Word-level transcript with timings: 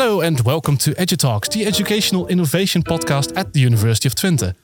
Hello 0.00 0.20
and 0.20 0.40
welcome 0.42 0.76
to 0.76 0.92
EduTalks, 0.92 1.50
the 1.50 1.66
educational 1.66 2.28
innovation 2.28 2.84
podcast 2.84 3.36
at 3.36 3.52
the 3.52 3.58
University 3.58 4.06
of 4.06 4.14
Twente. 4.14 4.54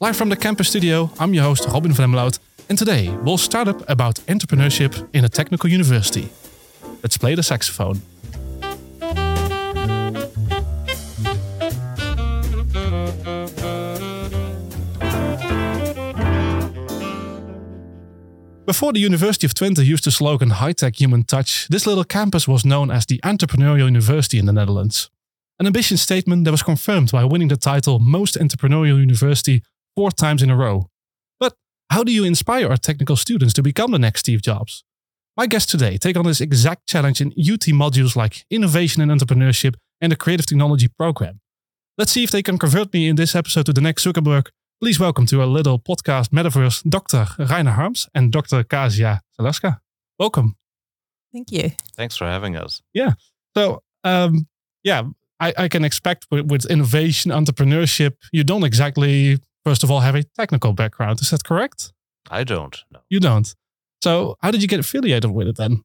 Live 0.00 0.16
from 0.16 0.28
the 0.28 0.34
campus 0.34 0.70
studio, 0.70 1.08
I'm 1.20 1.32
your 1.32 1.44
host 1.44 1.68
Robin 1.68 1.92
van 1.92 2.10
Emmeloud, 2.10 2.40
and 2.68 2.76
today 2.76 3.08
we'll 3.22 3.38
start 3.38 3.68
up 3.68 3.88
about 3.88 4.16
entrepreneurship 4.26 5.08
in 5.14 5.24
a 5.24 5.28
technical 5.28 5.70
university. 5.70 6.30
Let's 7.00 7.16
play 7.16 7.36
the 7.36 7.44
saxophone. 7.44 8.02
Before 18.72 18.94
the 18.94 19.00
University 19.00 19.46
of 19.46 19.52
Twente 19.52 19.84
used 19.84 20.04
the 20.04 20.10
slogan 20.10 20.48
High 20.48 20.72
Tech 20.72 20.98
Human 20.98 21.24
Touch, 21.24 21.68
this 21.68 21.86
little 21.86 22.04
campus 22.04 22.48
was 22.48 22.64
known 22.64 22.90
as 22.90 23.04
the 23.04 23.20
Entrepreneurial 23.22 23.84
University 23.84 24.38
in 24.38 24.46
the 24.46 24.52
Netherlands. 24.52 25.10
An 25.60 25.66
ambitious 25.66 26.00
statement 26.00 26.44
that 26.44 26.52
was 26.52 26.62
confirmed 26.62 27.12
by 27.12 27.22
winning 27.26 27.48
the 27.48 27.58
title 27.58 27.98
Most 27.98 28.34
Entrepreneurial 28.36 28.98
University 28.98 29.62
four 29.94 30.10
times 30.10 30.42
in 30.42 30.48
a 30.48 30.56
row. 30.56 30.88
But 31.38 31.52
how 31.90 32.02
do 32.02 32.12
you 32.12 32.24
inspire 32.24 32.70
our 32.70 32.78
technical 32.78 33.16
students 33.16 33.52
to 33.54 33.62
become 33.62 33.90
the 33.90 33.98
next 33.98 34.20
Steve 34.20 34.40
Jobs? 34.40 34.84
My 35.36 35.46
guests 35.46 35.70
today 35.70 35.98
take 35.98 36.16
on 36.16 36.24
this 36.24 36.40
exact 36.40 36.88
challenge 36.88 37.20
in 37.20 37.28
UT 37.32 37.66
modules 37.76 38.16
like 38.16 38.46
Innovation 38.50 39.02
and 39.02 39.10
Entrepreneurship 39.10 39.74
and 40.00 40.10
the 40.10 40.16
Creative 40.16 40.46
Technology 40.46 40.88
program. 40.88 41.40
Let's 41.98 42.12
see 42.12 42.24
if 42.24 42.30
they 42.30 42.42
can 42.42 42.56
convert 42.56 42.94
me 42.94 43.06
in 43.06 43.16
this 43.16 43.34
episode 43.34 43.66
to 43.66 43.74
the 43.74 43.82
next 43.82 44.06
Zuckerberg 44.06 44.48
Please 44.82 44.98
welcome 44.98 45.26
to 45.26 45.40
our 45.40 45.46
little 45.46 45.78
podcast 45.78 46.30
metaverse 46.30 46.82
Dr. 46.90 47.28
Rainer 47.38 47.70
Harms 47.70 48.08
and 48.16 48.32
Dr. 48.32 48.64
Kasia 48.64 49.20
Zalewska. 49.38 49.78
Welcome. 50.18 50.56
Thank 51.32 51.52
you. 51.52 51.70
Thanks 51.96 52.16
for 52.16 52.24
having 52.26 52.56
us. 52.56 52.82
Yeah. 52.92 53.12
So, 53.56 53.84
um, 54.02 54.48
yeah, 54.82 55.04
I, 55.38 55.54
I 55.56 55.68
can 55.68 55.84
expect 55.84 56.26
with, 56.32 56.50
with 56.50 56.64
innovation, 56.68 57.30
entrepreneurship, 57.30 58.14
you 58.32 58.42
don't 58.42 58.64
exactly, 58.64 59.38
first 59.64 59.84
of 59.84 59.90
all, 59.92 60.00
have 60.00 60.16
a 60.16 60.24
technical 60.24 60.72
background. 60.72 61.20
Is 61.20 61.30
that 61.30 61.44
correct? 61.44 61.92
I 62.28 62.42
don't. 62.42 62.76
No. 62.90 62.98
You 63.08 63.20
don't. 63.20 63.54
So, 64.02 64.36
how 64.40 64.50
did 64.50 64.62
you 64.62 64.68
get 64.68 64.80
affiliated 64.80 65.30
with 65.30 65.46
it 65.46 65.58
then? 65.58 65.84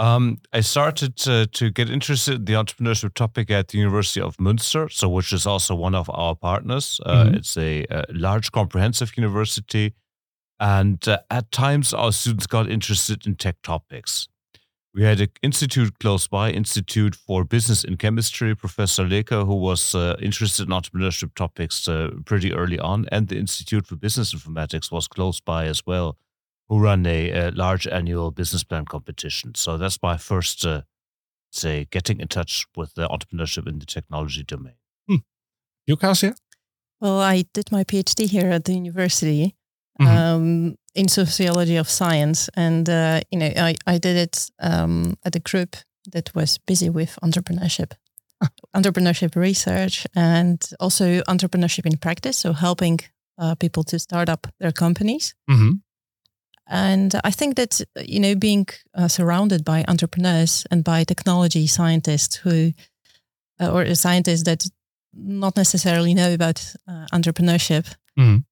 Um, 0.00 0.38
I 0.54 0.62
started 0.62 1.14
to, 1.16 1.46
to 1.46 1.70
get 1.70 1.90
interested 1.90 2.36
in 2.36 2.44
the 2.46 2.54
entrepreneurship 2.54 3.12
topic 3.12 3.50
at 3.50 3.68
the 3.68 3.76
University 3.76 4.22
of 4.22 4.38
Münster, 4.38 4.90
so 4.90 5.10
which 5.10 5.30
is 5.30 5.46
also 5.46 5.74
one 5.74 5.94
of 5.94 6.08
our 6.14 6.34
partners. 6.34 7.00
Uh, 7.04 7.24
mm-hmm. 7.24 7.34
It's 7.34 7.54
a, 7.58 7.84
a, 7.90 8.04
large, 8.08 8.50
comprehensive 8.50 9.12
university, 9.18 9.92
and 10.58 11.06
uh, 11.06 11.18
at 11.30 11.52
times 11.52 11.92
our 11.92 12.12
students 12.12 12.46
got 12.46 12.70
interested 12.70 13.26
in 13.26 13.34
tech 13.34 13.60
topics. 13.62 14.26
We 14.94 15.02
had 15.02 15.20
an 15.20 15.28
institute 15.42 15.98
close 15.98 16.26
by, 16.26 16.50
Institute 16.50 17.14
for 17.14 17.44
Business 17.44 17.84
in 17.84 17.98
Chemistry, 17.98 18.54
Professor 18.54 19.04
Leker, 19.04 19.44
who 19.44 19.56
was 19.56 19.94
uh, 19.94 20.16
interested 20.18 20.66
in 20.66 20.72
entrepreneurship 20.72 21.34
topics 21.34 21.86
uh, 21.86 22.08
pretty 22.24 22.54
early 22.54 22.78
on, 22.78 23.04
and 23.12 23.28
the 23.28 23.36
Institute 23.36 23.86
for 23.86 23.96
Business 23.96 24.32
Informatics 24.32 24.90
was 24.90 25.06
close 25.06 25.40
by 25.40 25.66
as 25.66 25.84
well 25.86 26.16
who 26.70 26.78
run 26.78 27.04
a, 27.04 27.30
a, 27.30 27.50
large 27.50 27.88
annual 27.88 28.30
business 28.30 28.62
plan 28.64 28.84
competition. 28.84 29.54
So 29.56 29.76
that's 29.76 29.98
my 30.02 30.16
first, 30.16 30.64
uh, 30.64 30.82
say, 31.50 31.88
getting 31.90 32.20
in 32.20 32.28
touch 32.28 32.64
with 32.76 32.94
the 32.94 33.08
entrepreneurship 33.08 33.68
in 33.68 33.80
the 33.80 33.86
technology 33.86 34.44
domain. 34.44 34.76
Hmm. 35.08 35.16
You, 35.86 35.96
Kasia? 35.96 36.36
Well, 37.00 37.20
I 37.20 37.44
did 37.52 37.72
my 37.72 37.82
PhD 37.82 38.28
here 38.28 38.50
at 38.50 38.66
the 38.66 38.74
university 38.74 39.56
mm-hmm. 40.00 40.16
um, 40.16 40.76
in 40.94 41.08
sociology 41.08 41.76
of 41.76 41.88
science, 41.88 42.48
and 42.54 42.88
uh, 42.88 43.20
you 43.30 43.38
know, 43.38 43.52
I 43.56 43.74
I 43.86 43.98
did 43.98 44.16
it 44.16 44.50
um, 44.60 45.16
at 45.24 45.34
a 45.34 45.40
group 45.40 45.76
that 46.12 46.30
was 46.34 46.58
busy 46.58 46.90
with 46.90 47.18
entrepreneurship. 47.22 47.92
Ah. 48.42 48.48
entrepreneurship 48.72 49.36
research 49.36 50.06
and 50.14 50.58
also 50.78 51.04
entrepreneurship 51.28 51.86
in 51.86 51.98
practice, 51.98 52.38
so 52.38 52.52
helping 52.52 53.00
uh, 53.38 53.54
people 53.54 53.82
to 53.84 53.98
start 53.98 54.28
up 54.28 54.46
their 54.58 54.72
companies. 54.72 55.34
Mm-hmm. 55.50 55.80
And 56.70 57.14
I 57.24 57.32
think 57.32 57.56
that, 57.56 57.80
you 57.96 58.20
know, 58.20 58.36
being 58.36 58.66
uh, 58.94 59.08
surrounded 59.08 59.64
by 59.64 59.84
entrepreneurs 59.88 60.66
and 60.70 60.84
by 60.84 61.04
technology 61.04 61.66
scientists 61.66 62.36
who, 62.36 62.72
uh, 63.60 63.72
or 63.72 63.94
scientists 63.94 64.44
that 64.44 64.64
not 65.12 65.56
necessarily 65.56 66.14
know 66.14 66.32
about 66.32 66.74
uh, 66.86 67.06
entrepreneurship 67.12 67.92
mm. 68.16 68.44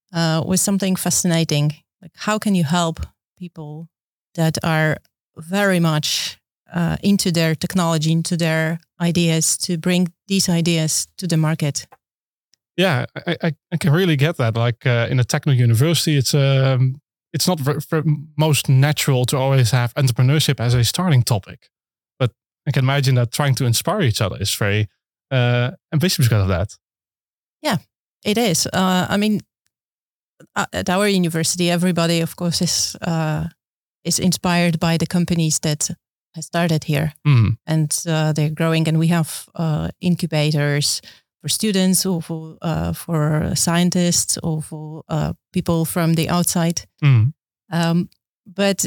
was 0.44 0.60
something 0.60 0.96
fascinating. 0.96 1.72
Like, 2.02 2.12
how 2.16 2.38
can 2.38 2.56
you 2.56 2.64
help 2.64 3.06
people 3.38 3.88
that 4.34 4.58
are 4.64 4.96
very 5.36 5.80
much 5.80 6.38
uh, 6.72 6.96
into 7.02 7.30
their 7.30 7.54
technology, 7.54 8.10
into 8.10 8.36
their 8.36 8.80
ideas 9.00 9.56
to 9.58 9.78
bring 9.78 10.12
these 10.26 10.48
ideas 10.48 11.06
to 11.18 11.26
the 11.26 11.36
market? 11.36 11.86
Yeah, 12.76 13.06
I, 13.26 13.36
I, 13.42 13.52
I 13.72 13.76
can 13.76 13.92
really 13.92 14.16
get 14.16 14.36
that. 14.36 14.56
Like 14.56 14.86
uh, 14.86 15.08
in 15.10 15.18
a 15.20 15.24
technical 15.24 15.60
university, 15.60 16.16
it's 16.16 16.34
um, 16.34 17.00
it's 17.32 17.46
not 17.46 17.60
most 18.36 18.68
natural 18.68 19.24
to 19.26 19.36
always 19.36 19.70
have 19.70 19.94
entrepreneurship 19.94 20.60
as 20.60 20.74
a 20.74 20.84
starting 20.84 21.22
topic. 21.22 21.68
But 22.18 22.32
I 22.66 22.72
can 22.72 22.84
imagine 22.84 23.14
that 23.16 23.32
trying 23.32 23.54
to 23.56 23.66
inspire 23.66 24.02
each 24.02 24.20
other 24.20 24.36
is 24.40 24.54
very 24.54 24.88
uh, 25.30 25.72
ambitious 25.92 26.26
because 26.26 26.42
of 26.42 26.48
that. 26.48 26.76
Yeah, 27.62 27.78
it 28.24 28.38
is. 28.38 28.66
Uh, 28.66 29.06
I 29.08 29.16
mean, 29.16 29.40
at 30.54 30.88
our 30.88 31.08
university, 31.08 31.70
everybody, 31.70 32.20
of 32.20 32.36
course, 32.36 32.62
is 32.62 32.96
uh, 33.02 33.48
is 34.04 34.18
inspired 34.18 34.78
by 34.78 34.96
the 34.96 35.06
companies 35.06 35.58
that 35.60 35.90
have 36.34 36.44
started 36.44 36.84
here, 36.84 37.12
mm. 37.26 37.56
and 37.66 38.04
uh, 38.06 38.32
they're 38.32 38.54
growing. 38.54 38.88
And 38.88 38.98
we 38.98 39.08
have 39.08 39.48
uh, 39.54 39.88
incubators 40.00 41.00
for 41.40 41.48
students 41.48 42.04
or 42.06 42.22
for 42.22 42.56
uh, 42.62 42.92
for 42.92 43.54
scientists 43.54 44.38
or 44.42 44.62
for 44.62 45.02
uh, 45.08 45.32
people 45.52 45.84
from 45.84 46.14
the 46.14 46.28
outside. 46.28 46.82
Mm. 47.02 47.32
Um, 47.72 48.08
but 48.46 48.86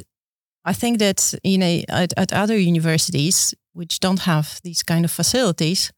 I 0.66 0.74
think 0.74 1.00
that 1.00 1.34
you 1.44 1.58
know 1.58 1.82
at, 1.90 2.14
at, 2.18 2.34
other 2.34 2.58
universities 2.58 3.56
which 3.74 4.00
don't 4.00 4.22
have 4.22 4.60
these 4.64 4.84
kind 4.84 5.06
of 5.06 5.12
facilities, 5.12 5.92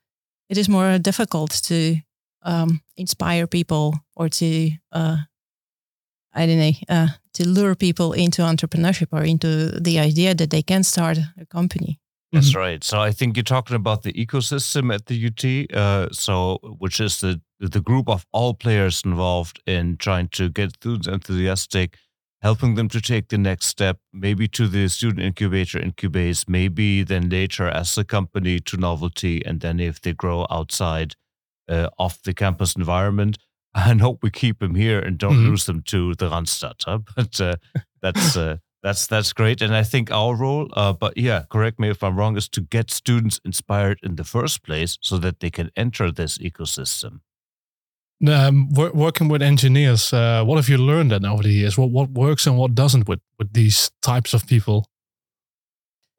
it 0.50 0.58
is 0.58 0.69
more 0.69 1.00
difficult 1.00 1.52
to 1.64 1.97
um, 2.44 2.81
inspire 2.96 3.47
people 3.47 3.96
or 4.16 4.30
to 4.30 4.72
uh, 4.91 5.18
I 6.34 6.46
don't 6.46 6.59
know 6.59 6.72
uh, 6.90 7.08
to 7.34 7.47
lure 7.47 7.75
people 7.75 8.14
into 8.14 8.41
entrepreneurship 8.41 9.08
or 9.12 9.24
into 9.24 9.80
the 9.80 10.00
idea 10.00 10.35
that 10.35 10.50
they 10.50 10.62
can 10.62 10.84
start 10.84 11.18
a 11.40 11.46
company. 11.46 12.00
That's 12.34 12.50
mm-hmm. 12.50 12.60
right. 12.60 12.84
So 12.84 13.00
I 13.00 13.12
think 13.12 13.38
you're 13.38 13.44
talking 13.44 13.76
about 13.76 14.02
the 14.02 14.12
ecosystem 14.14 14.92
at 14.92 15.06
the 15.06 15.28
UT, 15.28 15.78
uh, 15.78 16.10
so 16.12 16.58
which 16.80 17.00
is 17.00 17.22
the 17.22 17.40
the 17.60 17.80
group 17.80 18.10
of 18.10 18.26
all 18.34 18.56
players 18.56 19.04
involved 19.06 19.62
in 19.66 19.98
trying 19.98 20.28
to 20.30 20.50
get 20.50 20.74
students 20.74 21.08
enthusiastic, 21.08 21.98
helping 22.42 22.76
them 22.76 22.90
to 22.90 23.00
take 23.00 23.30
the 23.30 23.38
next 23.38 23.68
step, 23.68 24.00
maybe 24.12 24.48
to 24.50 24.68
the 24.68 24.90
student 24.90 25.22
incubator 25.22 25.80
incubase, 25.80 26.50
maybe 26.50 27.04
then 27.04 27.30
later 27.30 27.70
as 27.70 27.98
a 27.98 28.04
company 28.04 28.60
to 28.60 28.78
Novel-T, 28.78 29.44
and 29.46 29.62
then 29.62 29.80
if 29.80 30.02
they 30.02 30.14
grow 30.14 30.46
outside 30.50 31.16
uh, 31.70 31.88
of 32.00 32.20
the 32.26 32.34
campus 32.34 32.76
environment, 32.76 33.38
I 33.76 33.94
hope 33.94 34.24
we 34.24 34.32
keep 34.32 34.60
them 34.60 34.76
here 34.76 35.00
and 35.00 35.18
don't 35.18 35.34
mm-hmm. 35.34 35.52
lose 35.52 35.66
them 35.66 35.84
to 35.84 36.16
the 36.16 36.30
Randstad. 36.30 36.84
Huh? 36.84 37.00
But 37.16 37.40
uh, 37.40 37.56
that's 38.02 38.36
uh, 38.46 38.58
that's 38.84 39.08
that's 39.08 39.32
great, 39.32 39.62
and 39.62 39.74
I 39.74 39.84
think 39.84 40.12
our 40.12 40.36
role, 40.36 40.68
uh, 40.74 40.92
but 40.92 41.18
yeah, 41.18 41.44
correct 41.50 41.80
me 41.80 41.90
if 41.90 42.04
I'm 42.04 42.18
wrong, 42.18 42.36
is 42.36 42.50
to 42.50 42.62
get 42.62 42.92
students 42.92 43.40
inspired 43.46 44.00
in 44.04 44.18
the 44.18 44.26
first 44.26 44.62
place 44.62 44.98
so 45.02 45.18
that 45.20 45.40
they 45.40 45.50
can 45.50 45.72
enter 45.78 46.12
this 46.12 46.38
ecosystem. 46.38 47.22
Um, 48.28 48.70
working 48.74 49.30
with 49.30 49.42
engineers, 49.42 50.14
uh, 50.14 50.44
what 50.44 50.58
have 50.58 50.70
you 50.70 50.78
learned 50.78 51.12
then 51.12 51.26
over 51.26 51.44
the 51.44 51.54
years? 51.54 51.78
What 51.78 51.92
what 51.92 52.10
works 52.10 52.46
and 52.46 52.58
what 52.58 52.76
doesn't 52.76 53.08
with 53.08 53.22
with 53.40 53.54
these 53.54 53.92
types 54.02 54.34
of 54.34 54.46
people? 54.48 54.86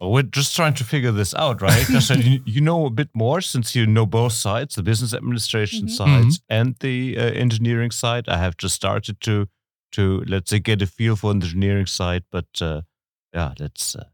Well, 0.00 0.10
we're 0.10 0.22
just 0.22 0.56
trying 0.56 0.74
to 0.74 0.84
figure 0.84 1.12
this 1.12 1.34
out, 1.34 1.60
right? 1.60 1.86
Because 1.86 2.10
you, 2.26 2.40
you, 2.44 2.60
know 2.60 2.86
a 2.86 2.90
bit 2.90 3.08
more 3.14 3.40
since 3.40 3.74
you 3.74 3.86
know 3.86 4.06
both 4.06 4.32
sides, 4.32 4.74
the 4.74 4.82
business 4.82 5.14
administration 5.14 5.86
mm-hmm. 5.86 5.94
sides 5.94 6.38
mm-hmm. 6.38 6.54
and 6.54 6.76
the 6.80 7.16
uh, 7.18 7.22
engineering 7.22 7.90
side. 7.90 8.28
I 8.28 8.38
have 8.38 8.56
just 8.56 8.74
started 8.74 9.20
to 9.20 9.48
to 9.94 10.22
let's 10.26 10.50
say 10.50 10.58
get 10.58 10.82
a 10.82 10.86
feel 10.86 11.16
for 11.16 11.32
the 11.32 11.36
engineering 11.36 11.86
side. 11.86 12.24
But 12.30 12.46
uh, 12.60 12.82
yeah, 13.32 13.54
that's. 13.58 13.96
Uh, 13.96 14.04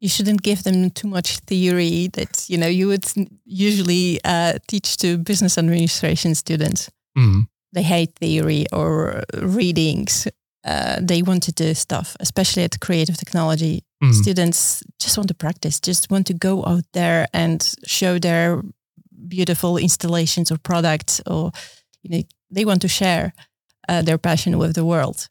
you 0.00 0.08
shouldn't 0.08 0.42
give 0.42 0.64
them 0.64 0.90
too 0.90 1.08
much 1.08 1.38
theory 1.38 2.08
that 2.12 2.44
you 2.48 2.58
know 2.58 2.66
you 2.66 2.88
would 2.88 3.06
usually 3.44 4.20
uh, 4.24 4.58
teach 4.68 4.96
to 4.98 5.16
business 5.16 5.56
administration 5.56 6.34
students. 6.34 6.90
Mm. 7.16 7.46
They 7.72 7.82
hate 7.82 8.14
theory 8.16 8.66
or 8.72 9.22
readings. 9.34 10.28
Uh, 10.64 10.98
they 11.00 11.22
want 11.22 11.42
to 11.42 11.52
do 11.52 11.74
stuff, 11.74 12.16
especially 12.20 12.64
at 12.64 12.80
creative 12.80 13.16
technology. 13.16 13.82
Mm. 14.02 14.14
Students 14.14 14.82
just 14.98 15.16
want 15.16 15.28
to 15.28 15.34
practice, 15.34 15.80
just 15.80 16.10
want 16.10 16.26
to 16.26 16.34
go 16.34 16.64
out 16.64 16.84
there 16.92 17.26
and 17.32 17.74
show 17.86 18.18
their 18.18 18.62
beautiful 19.28 19.76
installations 19.78 20.50
or 20.50 20.58
products, 20.58 21.20
or 21.26 21.52
you 22.02 22.10
know, 22.10 22.22
they 22.50 22.64
want 22.64 22.82
to 22.82 22.88
share 22.88 23.32
uh, 23.88 24.02
their 24.02 24.18
passion 24.18 24.58
with 24.58 24.74
the 24.74 24.84
world. 24.84 25.28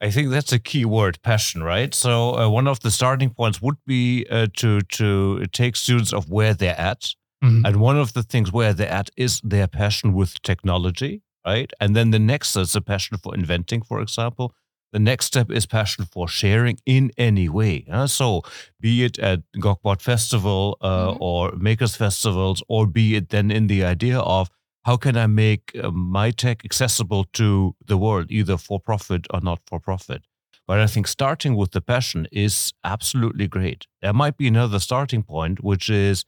I 0.00 0.10
think 0.10 0.30
that's 0.30 0.52
a 0.52 0.58
key 0.58 0.84
word, 0.84 1.22
passion, 1.22 1.62
right? 1.62 1.94
So 1.94 2.36
uh, 2.36 2.48
one 2.48 2.66
of 2.66 2.80
the 2.80 2.90
starting 2.90 3.30
points 3.30 3.62
would 3.62 3.76
be 3.86 4.26
uh, 4.30 4.48
to 4.56 4.80
to 4.80 5.46
take 5.46 5.76
students 5.76 6.12
of 6.12 6.28
where 6.28 6.52
they're 6.52 6.78
at 6.78 7.14
Mm-hmm. 7.44 7.66
And 7.66 7.76
one 7.76 7.98
of 7.98 8.14
the 8.14 8.22
things 8.22 8.52
where 8.52 8.72
they're 8.72 8.90
at 8.90 9.10
is 9.16 9.40
their 9.44 9.66
passion 9.66 10.14
with 10.14 10.40
technology, 10.42 11.22
right? 11.46 11.70
And 11.78 11.94
then 11.94 12.10
the 12.10 12.18
next 12.18 12.56
is 12.56 12.74
a 12.74 12.80
passion 12.80 13.18
for 13.18 13.34
inventing, 13.34 13.82
for 13.82 14.00
example. 14.00 14.54
The 14.92 14.98
next 15.00 15.26
step 15.26 15.50
is 15.50 15.66
passion 15.66 16.06
for 16.06 16.28
sharing 16.28 16.78
in 16.86 17.10
any 17.18 17.48
way. 17.48 17.84
Uh, 17.90 18.06
so, 18.06 18.42
be 18.80 19.04
it 19.04 19.18
at 19.18 19.40
Gogbot 19.56 20.00
Festival 20.00 20.78
uh, 20.80 21.08
mm-hmm. 21.08 21.22
or 21.22 21.52
Makers 21.56 21.96
Festivals, 21.96 22.62
or 22.68 22.86
be 22.86 23.16
it 23.16 23.30
then 23.30 23.50
in 23.50 23.66
the 23.66 23.84
idea 23.84 24.20
of 24.20 24.50
how 24.84 24.96
can 24.96 25.16
I 25.16 25.26
make 25.26 25.72
uh, 25.82 25.90
my 25.90 26.30
tech 26.30 26.64
accessible 26.64 27.24
to 27.32 27.74
the 27.86 27.96
world, 27.96 28.26
either 28.30 28.56
for 28.58 28.78
profit 28.78 29.26
or 29.30 29.40
not 29.40 29.60
for 29.66 29.80
profit. 29.80 30.24
But 30.66 30.80
I 30.80 30.86
think 30.86 31.06
starting 31.08 31.56
with 31.56 31.72
the 31.72 31.80
passion 31.80 32.26
is 32.32 32.72
absolutely 32.84 33.48
great. 33.48 33.86
There 34.00 34.12
might 34.12 34.36
be 34.36 34.46
another 34.46 34.78
starting 34.78 35.22
point, 35.22 35.62
which 35.62 35.90
is 35.90 36.24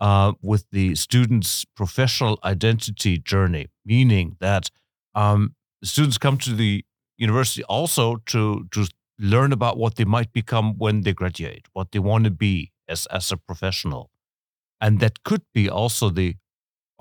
uh, 0.00 0.32
with 0.42 0.64
the 0.70 0.94
student's 0.94 1.64
professional 1.76 2.38
identity 2.44 3.18
journey, 3.18 3.68
meaning 3.84 4.36
that 4.40 4.70
um, 5.14 5.54
students 5.82 6.18
come 6.18 6.38
to 6.38 6.54
the 6.54 6.84
university 7.18 7.62
also 7.64 8.16
to 8.26 8.66
to 8.72 8.86
learn 9.18 9.52
about 9.52 9.76
what 9.76 9.94
they 9.94 10.04
might 10.04 10.32
become 10.32 10.76
when 10.76 11.02
they 11.02 11.12
graduate, 11.12 11.66
what 11.72 11.92
they 11.92 12.00
want 12.00 12.24
to 12.24 12.30
be 12.30 12.72
as 12.88 13.06
as 13.06 13.30
a 13.30 13.36
professional, 13.36 14.10
and 14.80 14.98
that 15.00 15.22
could 15.22 15.42
be 15.54 15.68
also 15.68 16.08
the 16.08 16.36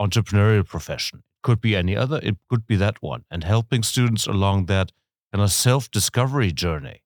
entrepreneurial 0.07 0.68
profession. 0.68 1.24
Could 1.44 1.62
be 1.62 1.75
any 1.75 1.98
other. 1.98 2.19
It 2.21 2.38
could 2.50 2.68
be 2.68 2.75
that 2.77 3.01
one, 3.01 3.24
and 3.31 3.44
helping 3.44 3.83
students 3.83 4.27
along 4.27 4.68
that 4.68 4.92
kind 5.33 5.44
of 5.44 5.51
self 5.51 5.89
discovery 5.89 6.51
journey 6.51 7.01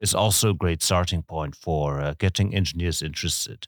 is 0.00 0.14
also 0.14 0.50
a 0.50 0.54
great 0.54 0.82
starting 0.82 1.22
point 1.22 1.56
for 1.56 2.00
uh, 2.00 2.14
getting 2.18 2.54
engineers 2.54 3.02
interested. 3.02 3.66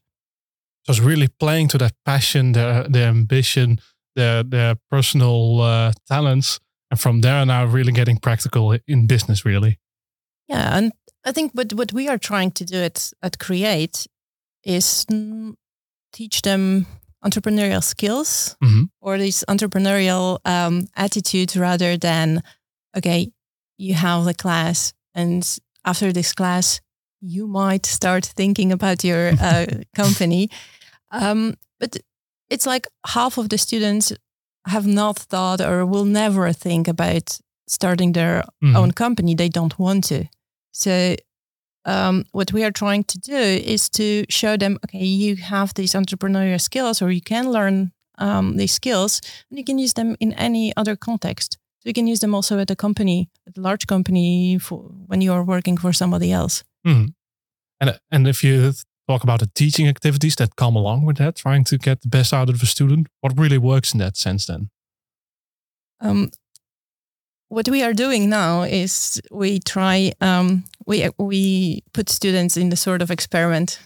So 0.84 0.92
it's 0.92 1.00
really 1.00 1.28
playing 1.28 1.68
to 1.68 1.78
that 1.78 1.94
passion, 2.04 2.52
their 2.52 2.88
their 2.88 3.08
ambition, 3.08 3.80
their 4.14 4.42
their 4.42 4.74
personal 4.90 5.60
uh, 5.62 5.92
talents, 6.06 6.60
and 6.90 7.00
from 7.00 7.20
there 7.20 7.46
now 7.46 7.64
really 7.64 7.92
getting 7.92 8.18
practical 8.18 8.76
in 8.86 9.06
business 9.06 9.44
really 9.44 9.78
yeah 10.48 10.76
and 10.76 10.92
i 11.24 11.32
think 11.32 11.52
what 11.52 11.72
what 11.72 11.92
we 11.92 12.08
are 12.08 12.18
trying 12.18 12.50
to 12.50 12.64
do 12.64 12.76
at 12.76 13.12
at 13.22 13.38
create 13.38 14.06
is 14.64 15.06
teach 16.12 16.42
them 16.42 16.86
entrepreneurial 17.24 17.82
skills 17.82 18.56
mm-hmm. 18.62 18.84
or 19.00 19.18
this 19.18 19.44
entrepreneurial 19.48 20.38
um, 20.44 20.86
attitude 20.96 21.54
rather 21.56 21.96
than 21.96 22.42
okay 22.96 23.30
you 23.76 23.94
have 23.94 24.24
the 24.24 24.34
class 24.34 24.92
and 25.14 25.58
after 25.84 26.12
this 26.12 26.32
class 26.32 26.80
you 27.20 27.46
might 27.46 27.84
start 27.84 28.24
thinking 28.24 28.72
about 28.72 29.04
your 29.04 29.32
uh, 29.40 29.66
company 29.94 30.48
um, 31.10 31.54
but 31.78 31.96
it's 32.48 32.66
like 32.66 32.86
half 33.06 33.38
of 33.38 33.48
the 33.48 33.58
students 33.58 34.12
have 34.66 34.86
not 34.86 35.18
thought 35.18 35.60
or 35.60 35.86
will 35.86 36.04
never 36.04 36.52
think 36.52 36.88
about 36.88 37.38
starting 37.66 38.12
their 38.12 38.42
mm-hmm. 38.62 38.76
own 38.76 38.92
company. 38.92 39.34
They 39.34 39.48
don't 39.48 39.78
want 39.78 40.04
to. 40.04 40.26
So, 40.72 41.16
um, 41.84 42.24
what 42.32 42.52
we 42.52 42.64
are 42.64 42.70
trying 42.70 43.04
to 43.04 43.18
do 43.18 43.36
is 43.36 43.88
to 43.90 44.24
show 44.28 44.56
them 44.56 44.78
okay, 44.84 45.04
you 45.04 45.36
have 45.36 45.74
these 45.74 45.92
entrepreneurial 45.92 46.60
skills, 46.60 47.02
or 47.02 47.10
you 47.10 47.22
can 47.22 47.50
learn 47.50 47.92
um, 48.18 48.56
these 48.56 48.72
skills, 48.72 49.20
and 49.50 49.58
you 49.58 49.64
can 49.64 49.78
use 49.78 49.94
them 49.94 50.16
in 50.20 50.32
any 50.34 50.72
other 50.76 50.96
context. 50.96 51.58
So, 51.80 51.88
you 51.88 51.94
can 51.94 52.06
use 52.06 52.20
them 52.20 52.34
also 52.34 52.58
at 52.58 52.70
a 52.70 52.76
company, 52.76 53.30
at 53.46 53.56
a 53.56 53.60
large 53.60 53.86
company, 53.86 54.58
for 54.58 54.90
when 55.06 55.22
you 55.22 55.32
are 55.32 55.42
working 55.42 55.78
for 55.78 55.92
somebody 55.92 56.30
else. 56.30 56.62
Mm-hmm. 56.86 57.06
And, 57.80 57.98
and 58.10 58.28
if 58.28 58.44
you 58.44 58.74
talk 59.10 59.24
about 59.24 59.40
the 59.40 59.50
teaching 59.54 59.88
activities 59.88 60.36
that 60.36 60.56
come 60.56 60.76
along 60.76 61.04
with 61.04 61.16
that, 61.16 61.36
trying 61.36 61.64
to 61.64 61.78
get 61.78 62.02
the 62.02 62.08
best 62.08 62.32
out 62.32 62.48
of 62.48 62.62
a 62.62 62.66
student. 62.66 63.08
What 63.20 63.38
really 63.38 63.58
works 63.58 63.92
in 63.92 63.98
that 63.98 64.16
sense 64.16 64.46
then? 64.46 64.70
Um, 66.00 66.30
what 67.50 67.68
we 67.68 67.82
are 67.82 67.92
doing 67.92 68.30
now 68.30 68.62
is 68.62 69.20
we 69.30 69.58
try 69.58 70.12
um, 70.20 70.64
we 70.86 71.08
we 71.18 71.82
put 71.92 72.08
students 72.08 72.56
in 72.56 72.70
the 72.70 72.76
sort 72.76 73.02
of 73.02 73.10
experiment. 73.10 73.78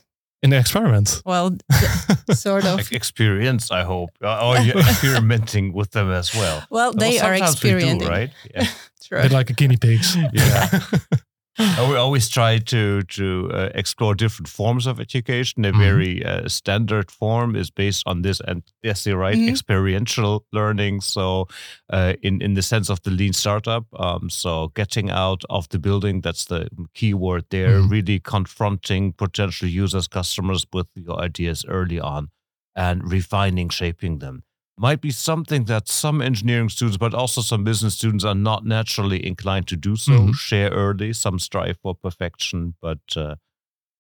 In 0.43 0.51
the 0.51 0.59
experiment. 0.59 1.23
Well, 1.25 1.57
sort 2.35 2.67
of 2.67 2.93
experience. 2.93 3.71
I 3.71 3.83
hope. 3.83 4.11
Uh, 4.23 4.47
or 4.47 4.59
you're 4.59 4.79
experimenting 4.79 5.73
with 5.73 5.91
them 5.93 6.11
as 6.11 6.35
well. 6.35 6.63
Well, 6.71 6.93
they 6.93 7.17
well, 7.17 7.27
are 7.27 7.35
experimenting, 7.35 7.99
do, 8.01 8.09
right? 8.09 8.31
Yeah. 8.55 8.67
True. 9.03 9.23
like 9.29 9.51
a 9.51 9.55
guinea 9.55 9.77
pigs. 9.77 10.17
yeah. 10.33 10.69
we 11.89 11.97
always 11.97 12.29
try 12.29 12.59
to 12.59 13.03
to 13.03 13.51
uh, 13.53 13.69
explore 13.75 14.15
different 14.15 14.49
forms 14.49 14.87
of 14.87 14.99
education. 14.99 15.65
A 15.65 15.69
mm-hmm. 15.71 15.81
very 15.81 16.25
uh, 16.25 16.49
standard 16.49 17.11
form 17.11 17.55
is 17.55 17.71
based 17.71 18.03
on 18.07 18.23
this, 18.23 18.41
and 18.41 18.63
yes, 18.83 19.07
you're 19.07 19.19
right, 19.19 19.37
mm-hmm. 19.37 19.51
experiential 19.51 20.45
learning. 20.53 21.01
So, 21.01 21.47
uh, 21.91 22.15
in 22.23 22.43
in 22.43 22.55
the 22.55 22.63
sense 22.63 22.91
of 22.91 23.03
the 23.03 23.11
lean 23.11 23.33
startup, 23.33 23.87
um, 24.01 24.31
so 24.31 24.73
getting 24.75 25.11
out 25.11 25.43
of 25.49 25.69
the 25.69 25.79
building, 25.79 26.23
that's 26.23 26.47
the 26.47 26.69
key 26.93 27.15
word 27.15 27.45
there. 27.51 27.79
Mm-hmm. 27.79 27.89
Really 27.89 28.21
confronting 28.21 29.13
potential 29.13 29.69
users, 29.69 30.09
customers 30.09 30.67
with 30.73 30.89
your 30.95 31.21
ideas 31.21 31.65
early 31.69 32.01
on, 32.01 32.31
and 32.75 33.13
refining, 33.13 33.69
shaping 33.69 34.19
them 34.19 34.43
might 34.77 35.01
be 35.01 35.11
something 35.11 35.65
that 35.65 35.89
some 35.89 36.21
engineering 36.21 36.69
students, 36.69 36.97
but 36.97 37.15
also 37.15 37.41
some 37.41 37.65
business 37.65 37.95
students, 37.95 38.25
are 38.25 38.35
not 38.35 38.65
naturally 38.65 39.25
inclined 39.25 39.69
to 39.69 39.77
do 39.77 39.97
so. 39.97 40.13
Mm-hmm. 40.13 40.33
Share 40.33 40.71
early, 40.71 41.13
some 41.13 41.39
strive 41.39 41.79
for 41.83 41.95
perfection, 41.95 42.75
but 42.81 42.99
uh, 43.17 43.37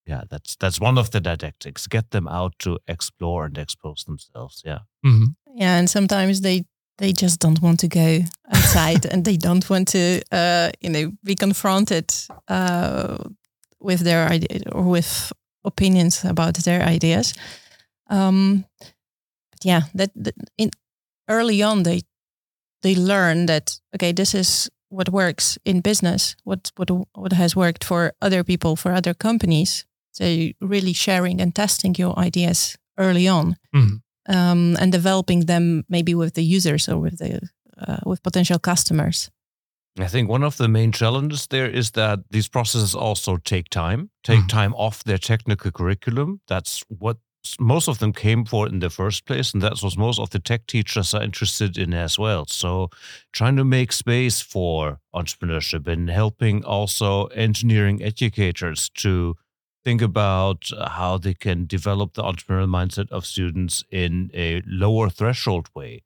yeah, 0.06 0.22
that's 0.28 0.56
that's 0.56 0.80
one 0.80 0.98
of 0.98 1.10
the 1.10 1.20
didactics. 1.20 1.86
Get 1.86 2.10
them 2.10 2.28
out 2.28 2.58
to 2.60 2.78
explore 2.88 3.46
and 3.46 3.58
expose 3.58 4.04
themselves. 4.04 4.62
Yeah, 4.64 4.80
mm-hmm. 5.04 5.32
yeah, 5.54 5.78
and 5.78 5.88
sometimes 5.88 6.40
they 6.40 6.64
they 6.98 7.12
just 7.12 7.40
don't 7.40 7.60
want 7.62 7.80
to 7.80 7.88
go 7.88 8.20
outside 8.52 9.06
and 9.10 9.24
they 9.24 9.36
don't 9.36 9.68
want 9.70 9.88
to 9.88 10.22
uh, 10.32 10.70
you 10.80 10.90
know 10.90 11.12
be 11.22 11.34
confronted 11.34 12.12
uh, 12.48 13.16
with 13.80 14.00
their 14.00 14.28
idea 14.28 14.60
or 14.72 14.82
with 14.82 15.32
opinions 15.64 16.24
about 16.24 16.54
their 16.64 16.82
ideas. 16.82 17.34
Um, 18.10 18.64
yeah, 19.64 19.82
that, 19.94 20.10
that 20.14 20.34
in 20.56 20.70
early 21.28 21.62
on 21.62 21.82
they 21.82 22.02
they 22.82 22.94
learn 22.94 23.46
that 23.46 23.80
okay, 23.94 24.12
this 24.12 24.34
is 24.34 24.70
what 24.88 25.08
works 25.08 25.58
in 25.64 25.80
business, 25.80 26.36
what 26.44 26.70
what 26.76 26.90
what 27.14 27.32
has 27.32 27.56
worked 27.56 27.84
for 27.84 28.12
other 28.20 28.44
people, 28.44 28.76
for 28.76 28.92
other 28.92 29.14
companies. 29.14 29.86
So 30.12 30.24
really 30.60 30.92
sharing 30.92 31.40
and 31.40 31.54
testing 31.54 31.96
your 31.98 32.18
ideas 32.18 32.76
early 32.96 33.28
on, 33.28 33.56
mm. 33.74 34.00
um, 34.28 34.76
and 34.78 34.92
developing 34.92 35.46
them 35.46 35.84
maybe 35.88 36.14
with 36.14 36.34
the 36.34 36.56
users 36.56 36.88
or 36.88 36.98
with 36.98 37.18
the 37.18 37.40
uh, 37.78 37.96
with 38.04 38.22
potential 38.22 38.58
customers. 38.58 39.30
I 39.98 40.08
think 40.08 40.28
one 40.28 40.46
of 40.46 40.56
the 40.56 40.68
main 40.68 40.92
challenges 40.92 41.46
there 41.46 41.70
is 41.70 41.92
that 41.92 42.18
these 42.30 42.48
processes 42.48 42.94
also 42.94 43.36
take 43.36 43.68
time, 43.68 44.10
take 44.22 44.40
mm. 44.40 44.48
time 44.48 44.74
off 44.74 45.04
their 45.04 45.18
technical 45.18 45.70
curriculum. 45.70 46.40
That's 46.48 46.84
what 46.88 47.18
most 47.60 47.88
of 47.88 47.98
them 47.98 48.12
came 48.12 48.44
for 48.44 48.66
it 48.66 48.72
in 48.72 48.80
the 48.80 48.90
first 48.90 49.26
place, 49.26 49.52
and 49.52 49.62
that's 49.62 49.82
what 49.82 49.96
most 49.96 50.18
of 50.18 50.30
the 50.30 50.38
tech 50.38 50.66
teachers 50.66 51.14
are 51.14 51.22
interested 51.22 51.76
in 51.78 51.92
as 51.94 52.18
well. 52.18 52.46
So, 52.46 52.90
trying 53.32 53.56
to 53.56 53.64
make 53.64 53.92
space 53.92 54.40
for 54.40 55.00
entrepreneurship 55.14 55.86
and 55.86 56.08
helping 56.08 56.64
also 56.64 57.26
engineering 57.26 58.02
educators 58.02 58.88
to 58.90 59.36
think 59.84 60.00
about 60.00 60.70
how 60.86 61.18
they 61.18 61.34
can 61.34 61.66
develop 61.66 62.14
the 62.14 62.22
entrepreneurial 62.22 62.68
mindset 62.68 63.10
of 63.10 63.26
students 63.26 63.84
in 63.90 64.30
a 64.32 64.62
lower 64.66 65.10
threshold 65.10 65.68
way. 65.74 66.02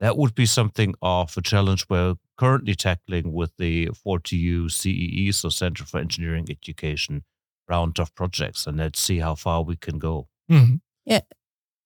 That 0.00 0.16
would 0.18 0.34
be 0.34 0.46
something 0.46 0.94
of 1.00 1.36
a 1.36 1.42
challenge 1.42 1.86
we're 1.88 2.16
currently 2.36 2.74
tackling 2.74 3.32
with 3.32 3.52
the 3.56 3.88
4TU 4.04 4.70
CEE, 4.70 5.32
so 5.32 5.48
Center 5.48 5.84
for 5.84 5.98
Engineering 5.98 6.46
Education, 6.50 7.24
round 7.68 7.98
of 7.98 8.14
projects, 8.14 8.66
and 8.66 8.78
let's 8.78 9.00
see 9.00 9.20
how 9.20 9.34
far 9.36 9.62
we 9.62 9.76
can 9.76 9.98
go. 9.98 10.28
Mm-hmm. 10.50 10.76
Yeah. 11.04 11.20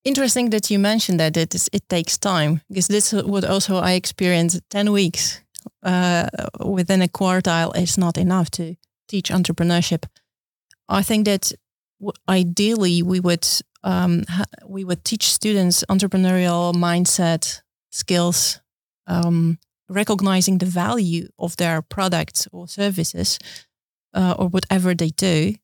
Interesting 0.05 0.51
that 0.51 0.71
you 0.71 0.79
mentioned 0.79 1.19
that 1.19 1.37
it, 1.37 1.55
is, 1.55 1.69
it 1.73 1.89
takes 1.89 2.17
time 2.17 2.61
because 2.69 2.87
this 2.87 3.13
would 3.13 3.45
also 3.45 3.77
I 3.77 3.93
experienced 3.93 4.61
10 4.71 4.93
weeks 4.93 5.41
uh, 5.83 6.29
within 6.65 7.03
a 7.03 7.09
quartile 7.09 7.77
is 7.77 7.99
not 7.99 8.17
enough 8.17 8.51
to 8.53 8.77
teach 9.09 9.31
entrepreneurship. 9.31 10.05
I 10.89 11.03
think 11.03 11.25
that 11.25 11.53
ideally 12.29 13.03
we 13.03 13.21
would 13.21 13.47
um, 13.83 14.25
we 14.67 14.85
would 14.85 15.05
teach 15.05 15.33
students 15.33 15.85
entrepreneurial 15.89 16.75
mindset 16.75 17.63
skills, 17.91 18.61
um, 19.07 19.59
recognizing 19.89 20.59
the 20.59 20.67
value 20.67 21.29
of 21.39 21.57
their 21.57 21.83
products 21.83 22.49
or 22.53 22.67
services 22.67 23.39
uh, 24.13 24.35
or 24.39 24.49
whatever 24.49 24.95
they 24.95 25.11
do 25.11 25.55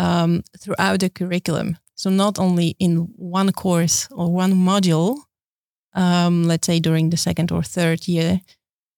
um, 0.00 0.42
throughout 0.58 1.00
the 1.00 1.10
curriculum. 1.10 1.76
So 1.94 2.10
not 2.10 2.38
only 2.38 2.76
in 2.78 3.08
one 3.16 3.52
course 3.52 4.08
or 4.10 4.32
one 4.32 4.54
module, 4.54 5.18
um, 5.94 6.44
let's 6.44 6.66
say 6.66 6.80
during 6.80 7.10
the 7.10 7.16
second 7.16 7.52
or 7.52 7.62
third 7.62 8.08
year, 8.08 8.40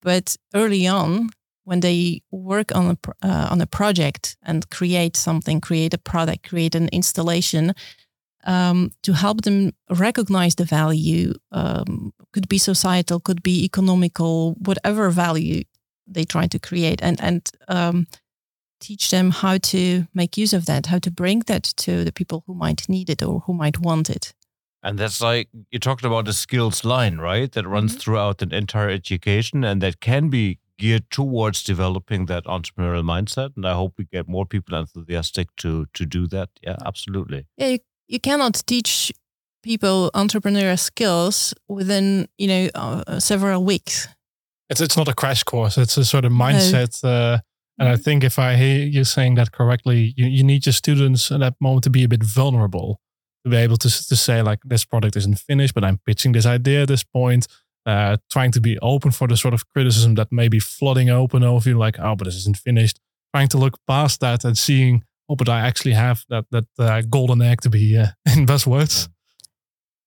but 0.02 0.36
early 0.54 0.86
on 0.86 1.30
when 1.64 1.80
they 1.80 2.22
work 2.30 2.74
on 2.74 2.90
a 2.90 3.26
uh, 3.26 3.48
on 3.50 3.60
a 3.60 3.66
project 3.66 4.36
and 4.42 4.68
create 4.70 5.16
something, 5.16 5.60
create 5.60 5.94
a 5.94 5.98
product, 5.98 6.48
create 6.48 6.74
an 6.74 6.88
installation, 6.92 7.72
um, 8.44 8.90
to 9.02 9.12
help 9.12 9.42
them 9.42 9.72
recognize 9.90 10.54
the 10.54 10.64
value. 10.64 11.34
Um, 11.50 12.12
could 12.32 12.48
be 12.48 12.58
societal, 12.58 13.20
could 13.20 13.42
be 13.42 13.64
economical, 13.64 14.54
whatever 14.66 15.10
value 15.10 15.62
they 16.06 16.24
try 16.24 16.48
to 16.48 16.58
create, 16.58 17.02
and 17.02 17.20
and 17.20 17.42
um, 17.68 18.06
teach 18.82 19.10
them 19.10 19.30
how 19.30 19.58
to 19.58 20.06
make 20.12 20.36
use 20.36 20.52
of 20.52 20.66
that, 20.66 20.86
how 20.86 20.98
to 20.98 21.10
bring 21.10 21.40
that 21.46 21.62
to 21.62 22.04
the 22.04 22.12
people 22.12 22.42
who 22.46 22.54
might 22.54 22.88
need 22.88 23.08
it 23.08 23.22
or 23.22 23.40
who 23.46 23.54
might 23.54 23.78
want 23.78 24.10
it. 24.10 24.34
And 24.82 24.98
that's 24.98 25.20
like 25.20 25.48
you 25.70 25.78
talked 25.78 26.04
about 26.04 26.24
the 26.24 26.32
skills 26.32 26.84
line, 26.84 27.18
right? 27.18 27.50
That 27.52 27.66
runs 27.66 27.92
mm-hmm. 27.92 28.00
throughout 28.00 28.42
an 28.42 28.52
entire 28.52 28.90
education 28.90 29.64
and 29.64 29.80
that 29.80 30.00
can 30.00 30.28
be 30.28 30.58
geared 30.76 31.08
towards 31.10 31.62
developing 31.62 32.26
that 32.26 32.44
entrepreneurial 32.46 33.04
mindset. 33.04 33.56
And 33.56 33.64
I 33.64 33.74
hope 33.74 33.94
we 33.96 34.04
get 34.04 34.28
more 34.28 34.44
people 34.44 34.76
enthusiastic 34.76 35.54
to 35.56 35.86
to 35.94 36.04
do 36.04 36.26
that. 36.28 36.48
Yeah, 36.60 36.76
absolutely. 36.84 37.46
Yeah, 37.56 37.68
you, 37.68 37.78
you 38.08 38.20
cannot 38.20 38.62
teach 38.66 39.12
people 39.62 40.10
entrepreneurial 40.14 40.78
skills 40.78 41.54
within 41.68 42.28
you 42.36 42.48
know 42.48 42.70
uh, 42.74 43.20
several 43.20 43.64
weeks. 43.64 44.08
It's 44.68 44.80
it's 44.80 44.96
not 44.96 45.08
a 45.08 45.14
crash 45.14 45.44
course. 45.44 45.78
It's 45.78 45.96
a 45.96 46.04
sort 46.04 46.24
of 46.24 46.32
mindset. 46.32 47.04
No. 47.04 47.10
Uh, 47.10 47.38
and 47.78 47.88
I 47.88 47.96
think 47.96 48.22
if 48.22 48.38
I 48.38 48.56
hear 48.56 48.84
you 48.84 49.04
saying 49.04 49.36
that 49.36 49.52
correctly, 49.52 50.14
you, 50.16 50.26
you 50.26 50.44
need 50.44 50.66
your 50.66 50.72
students 50.72 51.30
at 51.30 51.40
that 51.40 51.54
moment 51.60 51.84
to 51.84 51.90
be 51.90 52.04
a 52.04 52.08
bit 52.08 52.22
vulnerable 52.22 53.00
to 53.44 53.50
be 53.50 53.56
able 53.56 53.76
to, 53.76 53.88
to 53.88 54.16
say 54.16 54.42
like 54.42 54.60
this 54.64 54.84
product 54.84 55.16
isn't 55.16 55.38
finished, 55.38 55.74
but 55.74 55.84
I'm 55.84 55.98
pitching 56.06 56.32
this 56.32 56.46
idea 56.46 56.82
at 56.82 56.88
this 56.88 57.02
point, 57.02 57.48
uh, 57.86 58.18
trying 58.30 58.52
to 58.52 58.60
be 58.60 58.78
open 58.80 59.10
for 59.10 59.26
the 59.26 59.36
sort 59.36 59.54
of 59.54 59.68
criticism 59.70 60.14
that 60.14 60.30
may 60.30 60.48
be 60.48 60.60
flooding 60.60 61.10
open 61.10 61.42
over 61.42 61.68
you, 61.68 61.78
like, 61.78 61.98
oh, 61.98 62.14
but 62.14 62.24
this 62.24 62.36
isn't 62.36 62.58
finished. 62.58 63.00
Trying 63.34 63.48
to 63.48 63.58
look 63.58 63.78
past 63.88 64.20
that 64.20 64.44
and 64.44 64.56
seeing, 64.56 65.04
oh, 65.28 65.36
but 65.36 65.48
I 65.48 65.60
actually 65.60 65.94
have 65.94 66.24
that 66.28 66.44
that 66.50 66.66
uh, 66.78 67.02
golden 67.08 67.42
egg 67.42 67.62
to 67.62 67.70
be 67.70 67.98
uh, 67.98 68.08
in 68.36 68.46
words. 68.66 69.08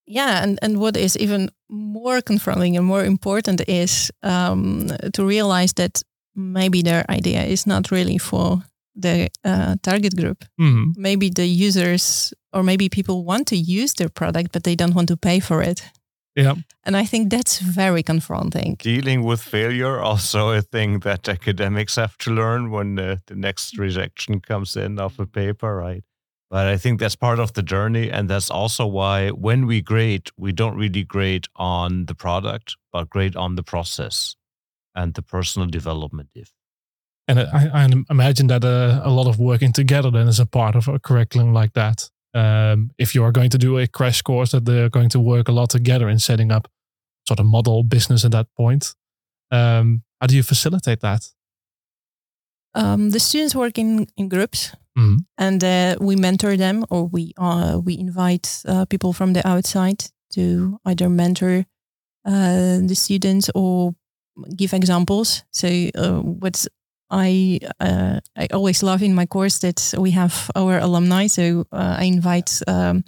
Yeah, 0.08 0.44
and, 0.44 0.60
and 0.62 0.80
what 0.80 0.96
is 0.96 1.18
even 1.18 1.50
more 1.68 2.22
confronting 2.22 2.78
and 2.78 2.86
more 2.86 3.04
important 3.04 3.68
is 3.68 4.12
um, 4.22 4.92
to 5.14 5.26
realize 5.26 5.74
that 5.74 6.04
maybe 6.36 6.82
their 6.82 7.06
idea 7.10 7.44
is 7.44 7.66
not 7.66 7.92
really 7.92 8.18
for 8.18 8.64
the 8.96 9.30
uh, 9.44 9.76
target 9.82 10.16
group. 10.16 10.46
Mm-hmm. 10.60 11.02
Maybe 11.02 11.30
the 11.30 11.46
users 11.46 12.34
or 12.54 12.64
maybe 12.64 12.90
people 12.90 13.26
want 13.26 13.48
to 13.48 13.58
use 13.58 13.94
their 13.94 14.10
product, 14.10 14.52
but 14.52 14.64
they 14.64 14.76
don't 14.76 14.96
want 14.96 15.10
to 15.10 15.18
pay 15.18 15.40
for 15.40 15.62
it. 15.62 15.84
Yeah. 16.36 16.56
And 16.84 16.98
I 16.98 17.06
think 17.06 17.30
that's 17.30 17.60
very 17.60 18.04
confronting. 18.04 18.76
Dealing 18.80 19.24
with 19.24 19.42
failure, 19.42 20.00
also 20.00 20.50
a 20.50 20.62
thing 20.62 21.00
that 21.00 21.30
academics 21.30 21.96
have 21.96 22.18
to 22.20 22.32
learn 22.32 22.72
when 22.72 23.00
uh, 23.00 23.18
the 23.28 23.36
next 23.36 23.78
rejection 23.78 24.42
comes 24.42 24.76
in 24.76 25.00
of 25.00 25.20
a 25.20 25.26
paper, 25.26 25.76
right? 25.76 26.04
But 26.50 26.68
I 26.68 26.78
think 26.78 27.00
that's 27.00 27.16
part 27.16 27.40
of 27.40 27.54
the 27.54 27.64
journey. 27.64 28.12
And 28.12 28.30
that's 28.30 28.52
also 28.52 28.86
why 28.86 29.30
when 29.30 29.66
we 29.66 29.82
grade, 29.82 30.30
we 30.38 30.52
don't 30.52 30.78
really 30.78 31.04
grade 31.04 31.48
on 31.56 32.06
the 32.06 32.16
product, 32.16 32.76
but 32.92 33.10
grade 33.10 33.36
on 33.36 33.56
the 33.56 33.64
process 33.64 34.36
and 34.96 35.14
the 35.14 35.22
personal 35.22 35.68
development. 35.68 36.30
If 36.36 36.52
and 37.28 37.40
I, 37.40 37.70
I 37.74 37.90
imagine 38.10 38.48
that 38.48 38.64
uh, 38.64 39.02
a 39.04 39.10
lot 39.10 39.28
of 39.28 39.40
working 39.40 39.74
together 39.74 40.12
then 40.12 40.28
is 40.28 40.40
a 40.40 40.46
part 40.46 40.76
of 40.76 40.88
a 40.88 41.00
curriculum 41.00 41.54
like 41.54 41.74
that. 41.74 42.10
Um, 42.34 42.92
if 42.98 43.16
you 43.16 43.24
are 43.24 43.32
going 43.32 43.50
to 43.50 43.58
do 43.58 43.80
a 43.80 43.88
crash 43.88 44.22
course, 44.22 44.52
that 44.52 44.66
they're 44.66 44.90
going 44.90 45.10
to 45.10 45.20
work 45.20 45.48
a 45.48 45.52
lot 45.52 45.70
together 45.70 46.10
in 46.10 46.20
setting 46.20 46.52
up 46.52 46.68
sort 47.28 47.40
of 47.40 47.46
model 47.46 47.84
business 47.84 48.26
at 48.26 48.32
that 48.32 48.48
point. 48.56 48.94
Um, 49.52 50.04
how 50.22 50.28
do 50.28 50.36
you 50.36 50.44
facilitate 50.44 51.02
that? 51.02 51.22
Um, 52.76 53.12
the 53.12 53.20
students 53.20 53.56
work 53.56 53.78
in, 53.78 54.08
in 54.18 54.28
groups 54.28 54.76
mm-hmm. 54.98 55.18
and 55.38 55.64
uh, 55.64 55.96
we 56.00 56.18
mentor 56.18 56.58
them 56.58 56.84
or 56.90 57.06
we 57.06 57.34
uh, 57.38 57.80
we 57.84 57.98
invite 57.98 58.62
uh, 58.68 58.86
people 58.86 59.14
from 59.14 59.34
the 59.34 59.48
outside 59.48 60.04
to 60.34 60.78
either 60.86 61.10
mentor 61.10 61.66
uh, 62.26 62.80
the 62.86 62.96
students 62.96 63.50
or 63.56 63.96
give 64.56 64.74
examples. 64.74 65.44
So 65.52 65.68
uh, 65.68 66.22
what's 66.22 66.68
I 67.10 67.60
uh, 67.80 68.20
I 68.36 68.48
always 68.52 68.84
love 68.84 69.04
in 69.04 69.14
my 69.14 69.26
course 69.26 69.60
that 69.60 69.94
we 69.98 70.12
have 70.12 70.50
our 70.56 70.80
alumni. 70.80 71.28
So 71.28 71.66
uh, 71.72 71.98
I 72.00 72.06
invite 72.06 72.62
um, 72.68 73.04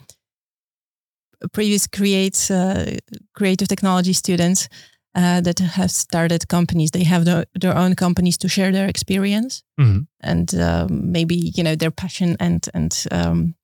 previous 1.51 1.87
create 1.87 2.51
uh, 2.51 2.97
creative 3.33 3.67
technology 3.67 4.13
students 4.13 4.69
uh, 5.15 5.41
that 5.41 5.59
have 5.59 5.91
started 5.91 6.47
companies. 6.47 6.91
They 6.91 7.03
have 7.03 7.25
the, 7.25 7.47
their 7.59 7.75
own 7.75 7.95
companies 7.95 8.37
to 8.37 8.47
share 8.47 8.71
their 8.71 8.87
experience 8.87 9.63
mm-hmm. 9.79 10.03
and 10.19 10.53
um, 10.55 11.11
maybe 11.11 11.51
you 11.55 11.63
know 11.63 11.75
their 11.75 11.91
passion 11.91 12.37
and 12.39 12.69
and 12.73 13.05
um, 13.11 13.55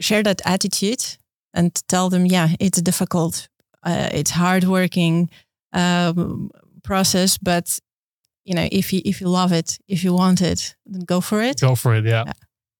share 0.00 0.22
that 0.22 0.40
attitude 0.44 1.18
and 1.54 1.74
tell 1.88 2.10
them, 2.10 2.26
yeah, 2.26 2.48
it's 2.60 2.80
difficult, 2.82 3.48
uh, 3.82 4.08
it's 4.12 4.30
hardworking 4.30 5.30
um, 5.72 6.50
process, 6.82 7.38
but 7.38 7.78
you 8.44 8.54
know, 8.54 8.68
if 8.72 8.92
you 8.92 9.02
if 9.04 9.20
you 9.20 9.28
love 9.28 9.52
it, 9.52 9.78
if 9.88 10.02
you 10.02 10.14
want 10.14 10.40
it, 10.40 10.74
then 10.86 11.02
go 11.02 11.20
for 11.20 11.42
it. 11.42 11.60
Go 11.60 11.74
for 11.74 11.94
it, 11.94 12.04
yeah. 12.04 12.24
yeah. 12.26 12.32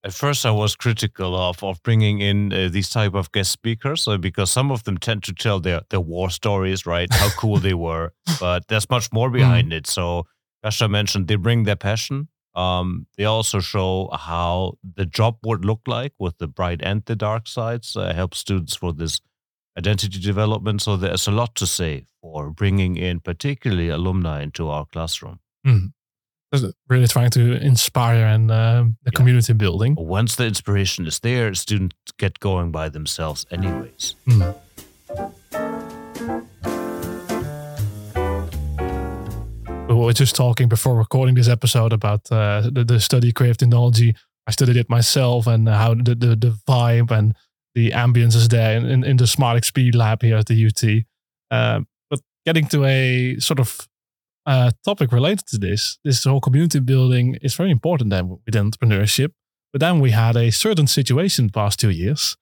At 0.04 0.14
first, 0.14 0.46
I 0.46 0.50
was 0.50 0.76
critical 0.76 1.36
of 1.36 1.62
of 1.62 1.82
bringing 1.82 2.20
in 2.20 2.52
uh, 2.52 2.68
these 2.70 2.88
type 2.88 3.14
of 3.14 3.30
guest 3.32 3.50
speakers 3.52 4.08
uh, 4.08 4.16
because 4.16 4.50
some 4.50 4.70
of 4.70 4.84
them 4.84 4.96
tend 4.96 5.22
to 5.24 5.34
tell 5.34 5.60
their 5.60 5.82
their 5.90 6.00
war 6.00 6.30
stories, 6.30 6.86
right? 6.86 7.08
How 7.12 7.28
cool 7.30 7.58
they 7.58 7.74
were, 7.86 8.12
but 8.40 8.68
there's 8.68 8.88
much 8.88 9.12
more 9.12 9.30
behind 9.30 9.72
mm. 9.72 9.76
it. 9.76 9.86
So, 9.86 10.24
Kasia 10.64 10.88
mentioned 10.88 11.28
they 11.28 11.36
bring 11.36 11.64
their 11.64 11.76
passion. 11.76 12.28
Um, 12.54 13.06
they 13.16 13.24
also 13.24 13.60
show 13.60 14.08
how 14.12 14.78
the 14.96 15.06
job 15.06 15.36
would 15.44 15.64
look 15.64 15.80
like 15.86 16.12
with 16.18 16.38
the 16.38 16.48
bright 16.48 16.80
and 16.82 17.04
the 17.04 17.14
dark 17.14 17.46
sides. 17.46 17.96
Uh, 17.96 18.14
help 18.14 18.34
students 18.34 18.74
for 18.74 18.92
this 18.92 19.20
identity 19.78 20.18
development. 20.18 20.82
So 20.82 20.96
there's 20.96 21.28
a 21.28 21.30
lot 21.30 21.54
to 21.54 21.66
say 21.66 22.04
for 22.20 22.50
bringing 22.50 22.96
in 22.96 23.20
particularly 23.20 23.88
alumni 23.88 24.42
into 24.42 24.68
our 24.68 24.84
classroom. 24.86 25.38
Mm. 25.66 25.92
Really 26.88 27.06
trying 27.06 27.30
to 27.30 27.62
inspire 27.62 28.24
and 28.24 28.50
uh, 28.50 28.84
the 29.02 29.10
yeah. 29.12 29.16
community 29.16 29.52
building. 29.52 29.94
Once 29.98 30.34
the 30.36 30.46
inspiration 30.46 31.06
is 31.06 31.20
there, 31.20 31.54
students 31.54 31.94
get 32.18 32.40
going 32.40 32.72
by 32.72 32.88
themselves, 32.88 33.46
anyways. 33.50 34.16
Mm. 34.26 34.54
We 39.88 39.94
were 39.94 40.12
just 40.12 40.34
talking 40.34 40.68
before 40.68 40.96
recording 40.96 41.34
this 41.34 41.48
episode 41.48 41.92
about 41.92 42.32
uh, 42.32 42.62
the, 42.72 42.84
the 42.84 42.98
study 42.98 43.30
creative 43.32 43.58
technology. 43.58 44.14
I 44.46 44.50
studied 44.52 44.76
it 44.76 44.88
myself 44.88 45.46
and 45.46 45.68
how 45.68 45.94
the, 45.94 46.14
the, 46.14 46.34
the 46.34 46.58
vibe 46.66 47.10
and 47.10 47.34
the 47.78 47.90
ambience 47.92 48.34
is 48.34 48.48
there 48.48 48.76
in, 48.76 48.84
in, 48.86 49.04
in 49.04 49.16
the 49.18 49.26
Smart 49.26 49.62
XP 49.62 49.94
lab 49.94 50.22
here 50.22 50.36
at 50.36 50.46
the 50.46 50.66
UT. 50.66 50.82
Uh, 51.56 51.80
but 52.10 52.18
getting 52.44 52.66
to 52.66 52.84
a 52.84 53.36
sort 53.38 53.60
of 53.60 53.88
uh, 54.46 54.72
topic 54.84 55.12
related 55.12 55.46
to 55.46 55.58
this. 55.58 55.98
This 56.02 56.24
whole 56.24 56.40
community 56.40 56.80
building 56.80 57.36
is 57.40 57.54
very 57.54 57.70
important 57.70 58.10
then 58.10 58.28
with 58.28 58.54
entrepreneurship. 58.54 59.30
But 59.72 59.80
then 59.80 60.00
we 60.00 60.10
had 60.10 60.36
a 60.36 60.50
certain 60.50 60.88
situation 60.88 61.46
the 61.46 61.52
past 61.52 61.78
two 61.78 61.90
years 61.90 62.36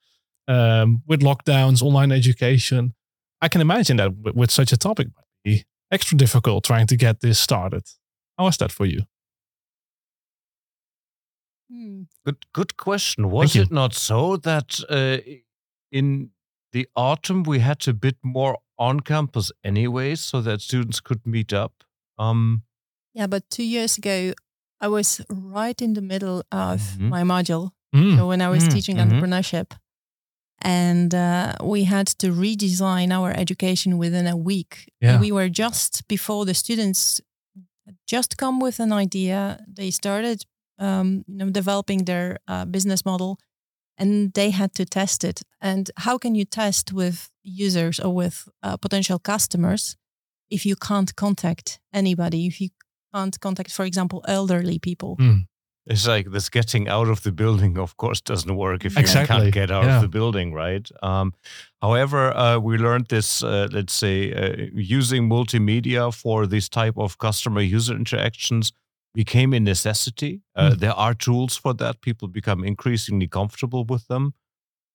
um, 0.49 1.03
with 1.07 1.21
lockdowns, 1.21 1.83
online 1.83 2.13
education. 2.13 2.95
I 3.43 3.49
can 3.49 3.61
imagine 3.61 3.99
that 3.99 4.17
with, 4.17 4.35
with 4.35 4.51
such 4.51 4.73
a 4.73 4.79
topic 4.79 5.09
might 5.09 5.43
be 5.45 5.65
extra 5.93 6.17
difficult 6.17 6.65
trying 6.65 6.87
to 6.87 6.97
get 6.97 7.21
this 7.21 7.39
started. 7.39 7.83
How 8.39 8.45
was 8.45 8.57
that 8.57 8.73
for 8.73 8.87
you? 8.87 9.03
Hmm. 11.71 12.03
Good, 12.25 12.47
good 12.53 12.77
question. 12.77 13.31
Was 13.31 13.57
it 13.57 13.71
not 13.71 13.95
so 13.95 14.37
that 14.37 14.81
uh, 14.89 15.19
in 15.91 16.31
the 16.73 16.89
autumn 16.95 17.43
we 17.43 17.59
had 17.59 17.87
a 17.89 17.93
bit 17.93 18.17
more 18.23 18.59
on 18.79 19.01
campus 19.01 19.51
anyway, 19.65 20.15
so 20.15 20.41
that 20.43 20.61
students 20.61 21.01
could 21.01 21.27
meet 21.27 21.53
up? 21.53 21.73
Um, 22.19 22.63
yeah, 23.15 23.27
but 23.27 23.49
two 23.51 23.65
years 23.65 23.99
ago, 23.99 24.33
I 24.81 24.89
was 24.89 25.21
right 25.31 25.81
in 25.81 25.95
the 25.95 26.03
middle 26.03 26.45
of 26.53 26.81
mm-hmm. 26.81 27.09
my 27.09 27.23
module 27.23 27.71
mm. 27.95 28.17
so 28.17 28.29
when 28.29 28.41
I 28.41 28.49
was 28.49 28.65
mm. 28.65 28.73
teaching 28.73 28.97
mm-hmm. 28.97 29.11
entrepreneurship. 29.11 29.73
And 30.63 31.15
uh, 31.15 31.55
we 31.63 31.85
had 31.85 32.07
to 32.19 32.29
redesign 32.29 33.11
our 33.13 33.31
education 33.31 33.99
within 33.99 34.27
a 34.27 34.37
week. 34.37 34.91
Yeah. 35.01 35.21
we 35.21 35.31
were 35.31 35.49
just 35.49 36.09
before 36.09 36.45
the 36.47 36.55
students 36.55 37.21
just 38.07 38.37
come 38.37 38.59
with 38.59 38.81
an 38.81 38.93
idea. 38.93 39.65
They 39.69 39.91
started, 39.91 40.45
um, 40.79 41.25
you 41.27 41.37
know, 41.37 41.51
developing 41.51 42.05
their 42.05 42.39
uh, 42.49 42.65
business 42.65 43.05
model, 43.05 43.39
and 43.99 44.33
they 44.35 44.51
had 44.51 44.75
to 44.75 44.85
test 44.85 45.25
it. 45.25 45.43
And 45.61 45.91
how 45.97 46.19
can 46.19 46.35
you 46.35 46.45
test 46.45 46.93
with 46.93 47.31
users 47.43 48.01
or 48.01 48.15
with 48.15 48.49
uh, 48.63 48.77
potential 48.77 49.19
customers 49.19 49.97
if 50.51 50.65
you 50.67 50.77
can't 50.77 51.15
contact 51.17 51.81
anybody, 51.93 52.47
if 52.47 52.61
you 52.61 52.69
can't 53.15 53.39
contact, 53.41 53.73
for 53.73 53.85
example, 53.85 54.25
elderly 54.29 54.79
people. 54.79 55.17
Mm. 55.17 55.47
It's 55.89 56.07
like 56.07 56.33
this 56.33 56.49
getting 56.49 56.89
out 56.89 57.09
of 57.09 57.23
the 57.23 57.31
building, 57.31 57.79
of 57.79 57.97
course, 57.97 58.21
doesn't 58.21 58.57
work 58.57 58.85
if 58.85 58.97
exactly. 58.97 59.37
you 59.37 59.43
can't 59.43 59.55
get 59.55 59.71
out 59.71 59.85
yeah. 59.85 59.97
of 59.97 60.03
the 60.03 60.09
building, 60.09 60.53
right? 60.53 60.89
Um, 61.01 61.33
however, 61.81 62.37
uh, 62.37 62.59
we 62.59 62.77
learned 62.77 63.07
this, 63.07 63.45
uh, 63.45 63.69
let's 63.71 63.93
say, 63.93 64.33
uh, 64.33 64.67
using 64.75 65.29
multimedia 65.29 66.13
for 66.13 66.47
this 66.47 66.69
type 66.69 66.99
of 66.99 67.19
customer 67.19 67.61
user 67.61 67.95
interactions 67.95 68.73
became 69.17 69.55
a 69.55 69.61
necessity. 69.61 70.43
Mm. 70.57 70.79
There 70.79 70.93
are 70.93 71.15
tools 71.15 71.57
for 71.57 71.73
that. 71.75 72.03
People 72.03 72.29
become 72.29 72.63
increasingly 72.63 73.27
comfortable 73.27 73.85
with 73.85 74.07
them. 74.09 74.35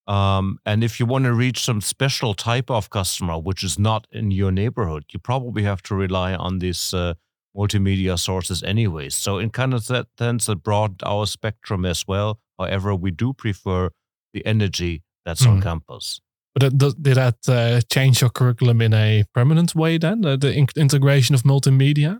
Um, 0.07 0.59
and 0.63 0.83
if 0.83 0.99
you 0.99 1.07
want 1.07 1.25
to 1.25 1.33
reach 1.33 1.59
some 1.63 1.81
special 1.81 2.33
type 2.35 2.69
of 2.69 2.89
customer, 2.89 3.39
which 3.39 3.63
is 3.63 3.79
not 3.79 4.07
in 4.11 4.29
your 4.29 4.51
neighborhood, 4.51 5.05
you 5.11 5.19
probably 5.19 5.63
have 5.63 5.81
to 5.83 5.95
rely 5.95 6.35
on 6.35 6.59
these 6.59 6.93
uh, 6.93 7.13
multimedia 7.57 8.17
sources 8.17 8.61
anyways. 8.63 9.15
So 9.15 9.39
in 9.39 9.49
kind 9.49 9.73
of 9.73 9.87
that 9.87 10.07
sense, 10.17 10.47
it 10.49 10.63
broadened 10.63 11.01
our 11.03 11.25
spectrum 11.25 11.85
as 11.85 12.07
well. 12.07 12.39
However, 12.59 12.93
we 12.95 13.11
do 13.11 13.33
prefer 13.33 13.89
the 14.33 14.45
energy 14.45 15.03
that's 15.25 15.45
mm. 15.45 15.51
on 15.51 15.61
campus. 15.61 16.21
But 16.53 16.77
did 16.77 17.15
that 17.15 17.37
uh, 17.47 17.81
change 17.91 18.21
your 18.21 18.29
curriculum 18.29 18.81
in 18.81 18.93
a 18.93 19.23
permanent 19.33 19.73
way 19.73 19.97
then? 19.97 20.25
Uh, 20.25 20.35
the 20.35 20.53
in 20.53 20.67
integration 20.75 21.33
of 21.33 21.43
multimedia? 21.43 22.19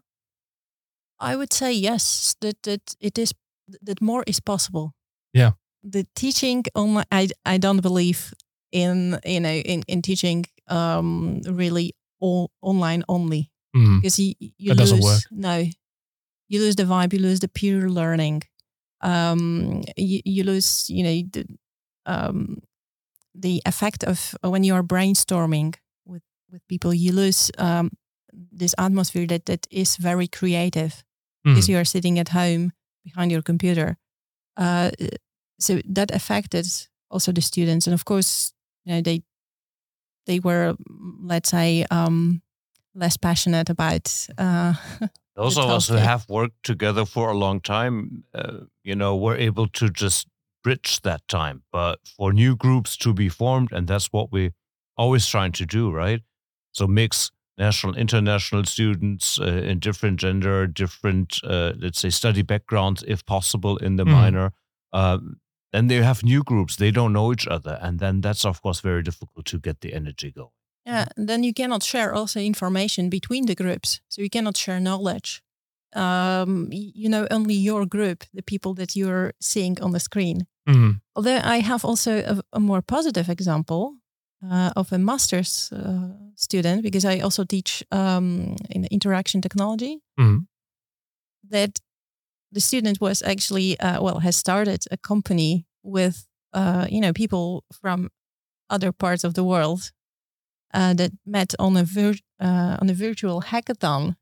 I 1.22 1.36
would 1.36 1.54
say 1.54 1.72
yes. 1.72 2.36
That 2.42 2.62
that 2.63 2.96
it 3.00 3.18
is 3.18 3.34
that 3.82 4.01
more 4.01 4.24
is 4.28 4.40
possible. 4.40 4.94
Yeah. 5.34 5.51
The 5.84 6.06
teaching 6.16 6.63
online, 6.75 7.06
I 7.12 7.30
I 7.46 7.58
don't 7.58 7.82
believe 7.82 8.34
in 8.72 9.20
you 9.25 9.40
know 9.40 9.54
in 9.54 9.84
in 9.88 10.01
teaching 10.01 10.46
um 10.68 11.42
really 11.46 11.94
all 12.20 12.51
online 12.62 13.04
only 13.08 13.51
mm. 13.75 14.01
because 14.01 14.20
you 14.20 14.34
you 14.58 14.74
that 14.74 14.90
lose 14.90 15.28
no 15.32 15.66
you 16.48 16.60
lose 16.60 16.75
the 16.75 16.84
vibe 16.84 17.13
you 17.13 17.20
lose 17.20 17.40
the 17.40 17.48
peer 17.48 17.90
learning 17.90 18.44
um 19.01 19.84
you, 19.98 20.22
you 20.24 20.44
lose 20.44 20.90
you 20.90 21.04
know 21.04 21.22
the 21.34 21.46
um 22.06 22.62
the 23.36 23.62
effect 23.66 24.04
of 24.04 24.36
when 24.44 24.63
you 24.63 24.74
are 24.74 24.84
brainstorming 24.84 25.75
with 26.06 26.24
with 26.51 26.66
people 26.68 26.94
you 26.94 27.12
lose 27.12 27.51
um 27.58 27.92
this 28.51 28.75
atmosphere 28.78 29.28
that 29.28 29.46
that 29.46 29.68
is 29.70 29.98
very 29.98 30.28
creative 30.28 31.04
mm. 31.45 31.53
because 31.53 31.69
you 31.69 31.77
are 31.77 31.86
sitting 31.86 32.19
at 32.19 32.29
home 32.29 32.71
behind 33.03 33.31
your 33.31 33.41
computer 33.41 33.98
uh 34.57 34.91
so 35.60 35.79
that 35.86 36.12
affected 36.12 36.67
also 37.10 37.31
the 37.31 37.41
students 37.41 37.88
and 37.88 37.93
of 37.93 38.05
course 38.05 38.53
you 38.86 38.93
know 38.93 39.01
they 39.01 39.24
they 40.25 40.39
were 40.39 40.75
let's 41.24 41.50
say 41.50 41.86
um 41.91 42.41
less 42.95 43.17
passionate 43.17 43.69
about. 43.69 44.27
Uh, 44.38 44.74
Those 45.36 45.57
of 45.57 45.69
us 45.69 45.88
who 45.88 45.95
have 45.95 46.27
worked 46.29 46.63
together 46.63 47.05
for 47.05 47.29
a 47.29 47.38
long 47.38 47.62
time, 47.62 48.25
uh, 48.33 48.65
you 48.83 48.95
know, 48.95 49.15
we're 49.15 49.38
able 49.38 49.67
to 49.69 49.89
just 49.89 50.27
bridge 50.63 51.01
that 51.01 51.27
time. 51.27 51.63
But 51.71 52.00
for 52.05 52.33
new 52.33 52.55
groups 52.55 52.98
to 52.98 53.13
be 53.13 53.29
formed, 53.29 53.71
and 53.71 53.88
that's 53.88 54.07
what 54.12 54.31
we're 54.31 54.53
always 54.98 55.25
trying 55.25 55.53
to 55.53 55.65
do, 55.65 55.89
right? 55.89 56.21
So 56.74 56.86
mix 56.86 57.31
national, 57.58 57.96
international 57.96 58.63
students 58.65 59.39
uh, 59.39 59.46
in 59.46 59.79
different 59.79 60.20
gender, 60.20 60.67
different, 60.67 61.39
uh, 61.43 61.74
let's 61.77 62.00
say, 62.00 62.10
study 62.10 62.41
backgrounds, 62.41 63.03
if 63.08 63.25
possible, 63.25 63.77
in 63.77 63.96
the 63.98 64.05
mm. 64.05 64.12
minor. 64.12 64.53
Um, 64.93 65.39
then 65.72 65.88
they 65.88 66.01
have 66.01 66.24
new 66.24 66.43
groups. 66.43 66.75
They 66.75 66.91
don't 66.91 67.13
know 67.13 67.31
each 67.31 67.48
other, 67.48 67.79
and 67.81 68.00
then 68.00 68.22
that's 68.22 68.46
of 68.46 68.62
course 68.62 68.81
very 68.81 69.03
difficult 69.03 69.46
to 69.46 69.60
get 69.60 69.81
the 69.81 69.93
energy 69.93 70.31
going. 70.31 70.50
Yeah, 70.86 71.05
then 71.15 71.43
you 71.43 71.53
cannot 71.53 71.84
share 71.84 72.13
also 72.13 72.39
information 72.39 73.10
between 73.10 73.46
the 73.46 73.55
groups. 73.55 74.01
So 74.10 74.22
you 74.22 74.29
cannot 74.29 74.58
share 74.58 74.79
knowledge. 74.79 75.41
Um, 75.93 76.70
you 76.72 77.10
know 77.10 77.27
only 77.31 77.53
your 77.53 77.86
group, 77.86 78.24
the 78.34 78.43
people 78.43 78.74
that 78.75 78.96
you're 78.96 79.34
seeing 79.39 79.81
on 79.81 79.91
the 79.91 80.00
screen. 80.00 80.48
Mm-hmm. 80.67 80.91
Although 81.15 81.39
I 81.43 81.60
have 81.60 81.86
also 81.86 82.12
a, 82.20 82.41
a 82.53 82.60
more 82.60 82.81
positive 82.81 83.29
example 83.29 83.96
uh, 84.50 84.71
of 84.75 84.91
a 84.91 84.98
master's 84.98 85.71
uh, 85.71 86.10
student 86.36 86.83
because 86.83 87.05
I 87.05 87.19
also 87.19 87.43
teach 87.43 87.83
um, 87.91 88.55
in 88.69 88.86
interaction 88.91 89.41
technology. 89.41 90.00
Mm-hmm. 90.19 90.43
That 91.50 91.79
the 92.51 92.62
student 92.62 93.00
was 93.01 93.21
actually 93.21 93.79
uh, 93.79 94.01
well 94.01 94.19
has 94.19 94.36
started 94.36 94.86
a 94.91 94.98
company 94.98 95.65
with 95.83 96.27
uh, 96.53 96.88
you 96.89 97.01
know 97.01 97.13
people 97.13 97.63
from 97.81 98.10
other 98.69 98.91
parts 98.91 99.24
of 99.24 99.33
the 99.33 99.43
world 99.43 99.91
uh, 100.74 100.93
that 100.93 101.12
met 101.25 101.53
on 101.60 101.77
a 101.77 101.83
vir- 101.83 102.24
uh, 102.39 102.77
on 102.81 102.89
a 102.89 102.93
virtual 102.93 103.41
hackathon. 103.41 104.15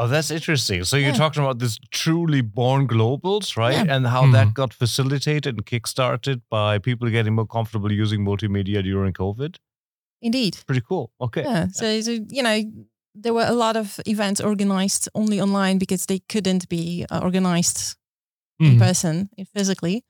Oh. 0.00 0.06
That's 0.06 0.30
interesting. 0.30 0.84
So 0.84 0.96
you're 0.96 1.10
yeah. 1.10 1.14
talking 1.14 1.42
about 1.42 1.58
this 1.58 1.78
truly 1.90 2.40
born 2.40 2.88
globals, 2.88 3.56
right? 3.56 3.74
Yeah. 3.74 3.94
And 3.94 4.06
how 4.06 4.24
mm. 4.24 4.32
that 4.32 4.54
got 4.54 4.72
facilitated 4.72 5.56
and 5.56 5.66
kickstarted 5.66 6.40
by 6.50 6.78
people 6.78 7.10
getting 7.10 7.34
more 7.34 7.46
comfortable 7.46 7.92
using 7.92 8.24
multimedia 8.24 8.82
during 8.82 9.12
COVID. 9.12 9.56
Indeed. 10.22 10.56
Pretty 10.66 10.80
cool. 10.80 11.12
Okay. 11.20 11.42
Yeah. 11.42 11.68
So, 11.68 12.00
so 12.00 12.12
you 12.28 12.42
know, 12.42 12.62
there 13.14 13.34
were 13.34 13.46
a 13.46 13.52
lot 13.52 13.76
of 13.76 14.00
events 14.06 14.40
organized 14.40 15.08
only 15.14 15.40
online 15.40 15.78
because 15.78 16.06
they 16.06 16.20
couldn't 16.28 16.68
be 16.68 17.04
uh, 17.10 17.20
organized 17.22 17.96
mm. 18.60 18.72
in 18.72 18.78
person, 18.78 19.28
physically. 19.54 20.04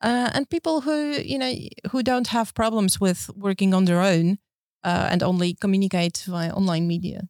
Uh, 0.00 0.30
and 0.34 0.50
people 0.50 0.80
who 0.80 1.12
you 1.24 1.38
know 1.38 1.52
who 1.90 2.02
don't 2.02 2.28
have 2.28 2.54
problems 2.54 3.00
with 3.00 3.30
working 3.36 3.74
on 3.74 3.84
their 3.84 4.00
own 4.00 4.38
uh, 4.84 5.08
and 5.10 5.22
only 5.22 5.54
communicate 5.54 6.24
via 6.26 6.52
online 6.52 6.86
media. 6.86 7.28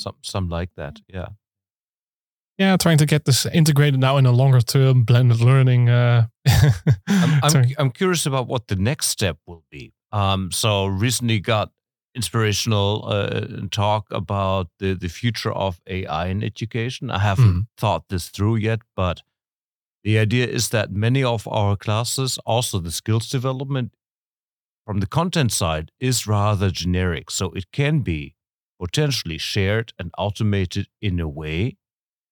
Some 0.00 0.16
some 0.22 0.48
like 0.48 0.74
that. 0.76 1.00
Yeah. 1.08 1.28
Yeah, 2.58 2.76
trying 2.76 2.98
to 2.98 3.06
get 3.06 3.24
this 3.24 3.46
integrated 3.46 3.98
now 3.98 4.18
in 4.18 4.26
a 4.26 4.32
longer 4.32 4.60
term 4.60 5.04
blended 5.04 5.40
learning. 5.40 5.88
Uh, 5.88 6.26
I'm, 7.08 7.40
I'm, 7.42 7.64
I'm, 7.78 7.90
curious 7.90 8.26
about 8.26 8.48
what 8.48 8.68
the 8.68 8.76
next 8.76 9.06
step 9.06 9.38
will 9.46 9.64
be. 9.70 9.94
Um, 10.12 10.52
so 10.52 10.84
recently 10.84 11.40
got 11.40 11.72
inspirational 12.14 13.04
uh, 13.06 13.66
talk 13.70 14.08
about 14.10 14.68
the, 14.78 14.92
the 14.92 15.08
future 15.08 15.52
of 15.52 15.80
AI 15.86 16.26
in 16.26 16.42
education. 16.42 17.10
I 17.10 17.20
haven't 17.20 17.54
mm. 17.54 17.66
thought 17.78 18.08
this 18.10 18.28
through 18.28 18.56
yet, 18.56 18.80
but 18.94 19.22
the 20.04 20.18
idea 20.18 20.46
is 20.46 20.68
that 20.70 20.90
many 20.90 21.22
of 21.22 21.48
our 21.48 21.76
classes, 21.76 22.38
also 22.44 22.78
the 22.78 22.90
skills 22.90 23.28
development, 23.28 23.94
from 24.84 25.00
the 25.00 25.06
content 25.06 25.52
side 25.52 25.92
is 26.00 26.26
rather 26.26 26.70
generic. 26.70 27.30
So 27.30 27.52
it 27.52 27.70
can 27.72 28.00
be 28.00 28.34
potentially 28.80 29.38
shared 29.38 29.92
and 29.98 30.10
automated 30.16 30.88
in 31.00 31.20
a 31.20 31.28
way 31.28 31.76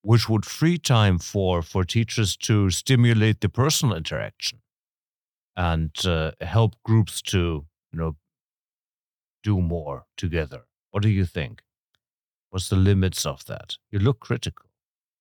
which 0.03 0.29
would 0.29 0.47
free 0.47 0.79
time 0.79 1.19
for, 1.19 1.61
for 1.61 1.85
teachers 1.85 2.37
to 2.37 2.71
stimulate 2.71 3.41
the 3.41 3.49
personal 3.49 3.97
interaction 3.97 4.61
and 5.57 5.91
uh, 6.07 6.31
help 6.41 6.77
groups 6.85 7.21
to 7.21 7.67
you 7.93 7.99
know 7.99 8.17
do 9.43 9.61
more 9.61 10.07
together. 10.17 10.63
What 10.91 11.03
do 11.03 11.09
you 11.09 11.27
think? 11.27 11.63
What's 12.51 12.69
the 12.69 12.77
limits 12.77 13.27
of 13.27 13.45
that? 13.47 13.77
You 13.91 13.99
look 13.99 14.21
critical. 14.21 14.67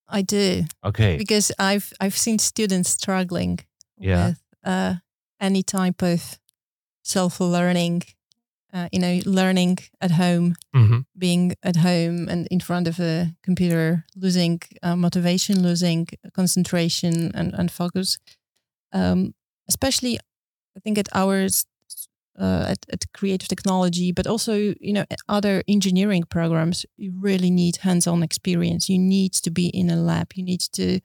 I 0.08 0.22
do. 0.22 0.66
Okay. 0.86 1.18
Because 1.18 1.52
I've 1.60 1.92
I've 2.00 2.16
seen 2.16 2.40
students 2.40 2.90
struggling 2.92 3.60
yeah. 3.98 4.28
with 4.28 4.42
uh, 4.64 4.94
any 5.42 5.64
type 5.64 6.02
of 6.02 6.40
self-learning 7.04 8.04
uh, 8.74 8.90
you 8.92 9.00
know 9.00 9.20
learning 9.26 9.78
at 10.02 10.12
home 10.12 10.56
mm-hmm. 10.76 11.00
being 11.18 11.54
at 11.64 11.78
home 11.78 12.28
and 12.30 12.48
in 12.52 12.60
front 12.60 12.88
of 12.88 13.00
a 13.00 13.34
computer 13.44 14.06
losing 14.16 14.62
uh, 14.84 14.96
motivation 14.96 15.64
losing 15.64 16.08
concentration 16.34 17.32
and, 17.34 17.54
and 17.54 17.72
focus. 17.72 18.18
Um, 18.94 19.34
especially 19.68 20.18
i 20.78 20.80
think 20.80 20.98
at 20.98 21.10
ours 21.14 21.66
uh, 22.40 22.66
at, 22.68 22.86
at 22.92 23.12
creative 23.14 23.48
technology 23.48 24.12
but 24.12 24.28
also 24.28 24.54
you 24.80 24.94
know 24.94 25.06
other 25.28 25.64
engineering 25.68 26.24
programs 26.24 26.86
you 26.96 27.12
really 27.20 27.50
need 27.50 27.78
hands-on 27.78 28.24
experience. 28.24 28.90
You 28.90 29.00
need 29.00 29.34
to 29.34 29.50
be 29.50 29.68
in 29.68 29.90
a 29.90 29.96
lab. 29.96 30.34
You 30.36 30.44
need 30.44 30.62
to 30.74 31.00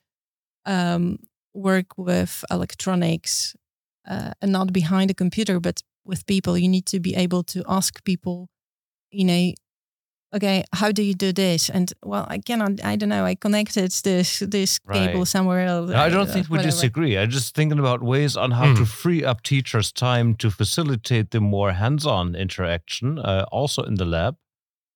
um, 0.66 1.18
work 1.54 1.96
with 1.96 2.44
electronics 2.50 3.56
uh, 4.08 4.32
and 4.40 4.52
not 4.52 4.72
behind 4.72 5.10
a 5.10 5.14
computer 5.14 5.58
but 5.60 5.82
with 6.04 6.26
people 6.26 6.58
you 6.58 6.68
need 6.68 6.86
to 6.86 7.00
be 7.00 7.14
able 7.14 7.42
to 7.42 7.62
ask 7.68 8.04
people 8.04 8.48
you 9.10 9.24
know 9.24 9.52
okay 10.34 10.64
how 10.72 10.90
do 10.90 11.02
you 11.02 11.14
do 11.14 11.32
this 11.32 11.68
and 11.68 11.92
well 12.04 12.26
i 12.28 12.38
cannot 12.38 12.82
i 12.84 12.96
don't 12.96 13.08
know 13.08 13.24
i 13.24 13.34
connected 13.34 13.90
this 14.04 14.40
this 14.40 14.80
right. 14.86 15.08
cable 15.08 15.26
somewhere 15.26 15.66
else 15.66 15.90
i 15.92 16.08
don't 16.08 16.28
uh, 16.28 16.32
think 16.32 16.48
we 16.48 16.56
whatever. 16.56 16.70
disagree 16.70 17.18
i'm 17.18 17.30
just 17.30 17.54
thinking 17.54 17.78
about 17.78 18.02
ways 18.02 18.36
on 18.36 18.52
how 18.52 18.66
mm. 18.66 18.76
to 18.76 18.86
free 18.86 19.24
up 19.24 19.42
teachers 19.42 19.92
time 19.92 20.34
to 20.34 20.50
facilitate 20.50 21.30
the 21.30 21.40
more 21.40 21.72
hands-on 21.72 22.34
interaction 22.34 23.18
uh, 23.18 23.44
also 23.52 23.82
in 23.82 23.94
the 23.96 24.04
lab 24.04 24.36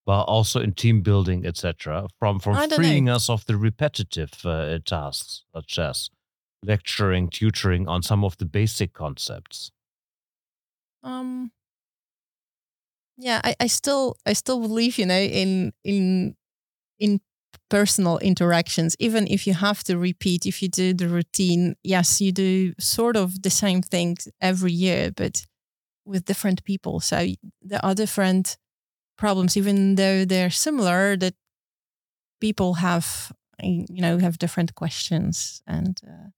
but 0.06 0.22
also 0.22 0.60
in 0.60 0.72
team 0.72 1.02
building 1.02 1.44
etc 1.44 2.06
from 2.18 2.38
from 2.38 2.68
freeing 2.70 3.04
know. 3.04 3.16
us 3.16 3.28
of 3.28 3.44
the 3.46 3.56
repetitive 3.56 4.32
uh, 4.44 4.78
tasks 4.84 5.42
such 5.54 5.78
as 5.78 6.10
lecturing 6.64 7.28
tutoring 7.28 7.86
on 7.86 8.02
some 8.02 8.24
of 8.24 8.38
the 8.38 8.46
basic 8.46 8.92
concepts 8.94 9.70
um 11.06 11.50
yeah 13.16 13.40
I, 13.44 13.54
I 13.60 13.66
still 13.66 14.16
i 14.26 14.32
still 14.32 14.60
believe 14.60 14.98
you 14.98 15.06
know 15.06 15.18
in 15.18 15.72
in 15.84 16.34
in 17.00 17.20
personal 17.70 18.18
interactions 18.18 18.96
even 19.00 19.26
if 19.28 19.46
you 19.46 19.54
have 19.54 19.84
to 19.84 19.98
repeat 19.98 20.46
if 20.46 20.62
you 20.62 20.68
do 20.68 20.94
the 20.94 21.08
routine 21.08 21.76
yes 21.84 22.20
you 22.20 22.32
do 22.32 22.74
sort 22.80 23.16
of 23.16 23.42
the 23.42 23.50
same 23.50 23.82
things 23.82 24.28
every 24.40 24.72
year 24.72 25.12
but 25.16 25.44
with 26.06 26.24
different 26.26 26.64
people. 26.64 27.00
So 27.00 27.28
there 27.62 27.84
are 27.84 27.94
different 27.94 28.58
problems 29.18 29.56
even 29.56 29.96
though 29.96 30.24
they're 30.24 30.50
similar 30.50 31.16
that 31.16 31.34
people 32.40 32.74
have 32.74 33.32
you 33.62 33.86
know 34.02 34.18
have 34.18 34.38
different 34.38 34.74
questions 34.74 35.62
and 35.66 36.00
uh, 36.06 36.28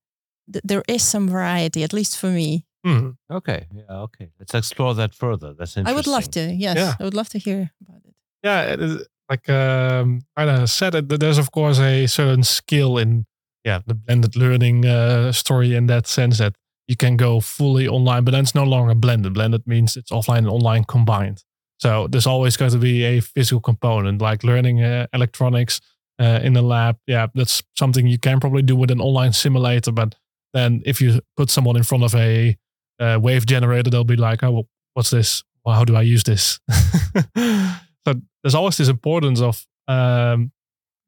th- 0.53 0.65
there 0.65 0.85
is 0.89 1.05
some 1.05 1.29
variety 1.29 1.85
at 1.85 1.95
least 1.95 2.19
for 2.19 2.29
me 2.31 2.67
Hmm. 2.85 3.11
Okay, 3.31 3.67
yeah, 3.75 4.03
okay. 4.03 4.31
Let's 4.39 4.55
explore 4.55 4.95
that 4.95 5.15
further. 5.15 5.53
That's 5.55 5.77
interesting. 5.77 5.87
I 5.93 5.97
would 5.97 6.07
love 6.07 6.31
to. 6.31 6.41
Yes, 6.55 6.77
Yeah. 6.77 6.95
I 6.99 7.05
would 7.05 7.15
love 7.15 7.29
to 7.31 7.39
hear 7.39 7.71
about 7.83 8.03
it. 8.07 8.15
Yeah, 8.43 8.63
it 8.73 8.81
is- 8.81 9.07
like 9.31 9.47
um, 9.51 10.23
I 10.39 10.65
said, 10.65 10.95
it, 10.95 11.09
there's 11.21 11.37
of 11.37 11.51
course 11.51 11.79
a 11.81 12.07
certain 12.07 12.43
skill 12.43 12.97
in 12.97 13.27
yeah 13.63 13.81
the 13.87 13.93
blended 13.95 14.37
learning 14.37 14.87
uh, 14.87 15.33
story 15.33 15.75
in 15.75 15.87
that 15.89 16.07
sense 16.07 16.39
that 16.39 16.55
you 16.87 16.97
can 16.97 17.17
go 17.19 17.41
fully 17.41 17.87
online, 17.87 18.25
but 18.25 18.31
then 18.31 18.45
it's 18.45 18.55
no 18.55 18.65
longer 18.65 18.95
blended. 18.95 19.35
Blended 19.35 19.67
means 19.67 19.97
it's 19.99 20.11
offline 20.11 20.39
and 20.39 20.49
online 20.49 20.85
combined. 20.85 21.45
So 21.79 22.07
there's 22.09 22.27
always 22.27 22.57
going 22.57 22.71
to 22.73 22.79
be 22.79 23.05
a 23.05 23.21
physical 23.21 23.61
component, 23.61 24.23
like 24.23 24.43
learning 24.45 24.83
uh, 24.83 25.07
electronics 25.13 25.81
uh, 26.19 26.41
in 26.43 26.55
the 26.55 26.63
lab. 26.63 26.97
Yeah, 27.07 27.27
that's 27.35 27.63
something 27.77 28.07
you 28.07 28.19
can 28.19 28.41
probably 28.41 28.63
do 28.63 28.77
with 28.77 28.91
an 28.91 29.01
online 29.01 29.35
simulator. 29.35 29.93
But 29.93 30.15
then 30.55 30.81
if 30.87 31.03
you 31.03 31.21
put 31.37 31.51
someone 31.51 31.77
in 31.77 31.83
front 31.83 32.05
of 32.05 32.15
a 32.15 32.57
uh, 33.01 33.19
wave 33.21 33.47
generator, 33.47 33.91
they'll 33.91 34.05
be 34.05 34.17
like, 34.17 34.43
"Oh, 34.43 34.51
well, 34.51 34.69
what's 34.95 35.11
this? 35.11 35.43
Well, 35.65 35.75
how 35.75 35.85
do 35.85 35.97
I 35.97 36.03
use 36.03 36.25
this?" 36.25 36.61
so 37.37 38.15
there's 38.43 38.55
always 38.55 38.77
this 38.77 38.89
importance 38.89 39.41
of 39.41 39.67
um, 39.87 40.53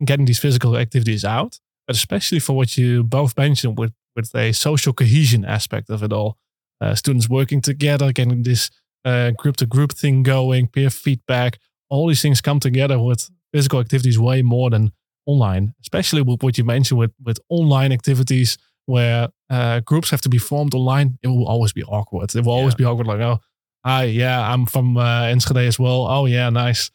getting 0.05 0.27
these 0.27 0.39
physical 0.39 0.77
activities 0.77 1.25
out, 1.25 1.59
but 1.87 1.97
especially 1.97 2.39
for 2.39 2.57
what 2.57 2.77
you 2.77 3.03
both 3.03 3.37
mentioned 3.37 3.79
with 3.79 3.93
with 4.17 4.35
a 4.35 4.53
social 4.53 4.93
cohesion 4.93 5.45
aspect 5.45 5.89
of 5.91 6.03
it 6.03 6.13
all. 6.13 6.37
Uh, 6.81 6.95
students 6.95 7.29
working 7.29 7.61
together, 7.61 8.11
getting 8.11 8.43
this 8.43 8.71
group 9.37 9.57
to 9.57 9.67
group 9.67 9.93
thing 9.93 10.23
going, 10.23 10.67
peer 10.67 10.91
feedback, 10.91 11.59
all 11.91 12.07
these 12.07 12.23
things 12.23 12.41
come 12.41 12.61
together 12.61 12.99
with 12.99 13.29
physical 13.53 13.81
activities 13.81 14.19
way 14.19 14.43
more 14.43 14.71
than 14.71 14.93
online, 15.27 15.75
especially 15.83 16.23
with 16.23 16.43
what 16.43 16.57
you 16.57 16.65
mentioned 16.65 16.99
with, 16.99 17.13
with 17.23 17.39
online 17.49 17.93
activities 17.93 18.57
where 18.87 19.29
uh, 19.51 19.81
groups 19.81 20.11
have 20.11 20.21
to 20.23 20.29
be 20.29 20.39
formed 20.39 20.75
online. 20.75 21.19
It 21.23 21.29
will 21.29 21.47
always 21.49 21.73
be 21.73 21.83
awkward. 21.85 22.35
It 22.35 22.45
will 22.45 22.53
always 22.53 22.75
Yeah. 22.75 22.79
be 22.79 22.85
awkward, 22.85 23.07
like, 23.07 23.21
oh, 23.21 23.41
hi, 23.85 24.05
yeah, 24.05 24.53
I'm 24.53 24.67
from 24.67 24.97
uh, 24.97 25.27
Enschede 25.33 25.67
as 25.67 25.79
well. 25.79 26.07
Oh, 26.07 26.27
yeah, 26.27 26.51
nice. 26.51 26.91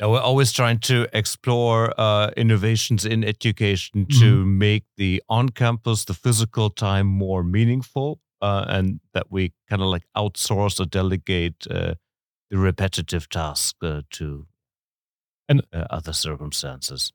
Yeah, 0.00 0.06
we're 0.06 0.20
always 0.20 0.52
trying 0.52 0.78
to 0.80 1.06
explore 1.12 1.92
uh, 1.98 2.30
innovations 2.36 3.04
in 3.04 3.24
education 3.24 4.06
to 4.20 4.44
make 4.44 4.84
the 4.96 5.22
on-campus, 5.28 6.04
the 6.04 6.14
physical 6.14 6.70
time 6.70 7.06
more 7.06 7.42
meaningful, 7.42 8.20
uh, 8.40 8.64
and 8.68 9.00
that 9.14 9.26
we 9.30 9.52
kind 9.68 9.82
of 9.82 9.88
like 9.88 10.04
outsource 10.16 10.78
or 10.80 10.84
delegate 10.86 11.66
uh, 11.70 11.94
the 12.50 12.58
repetitive 12.58 13.28
task 13.28 13.76
uh, 13.82 14.02
to 14.10 14.46
And- 15.48 15.66
uh, 15.72 15.86
other 15.90 16.12
circumstances. 16.12 17.12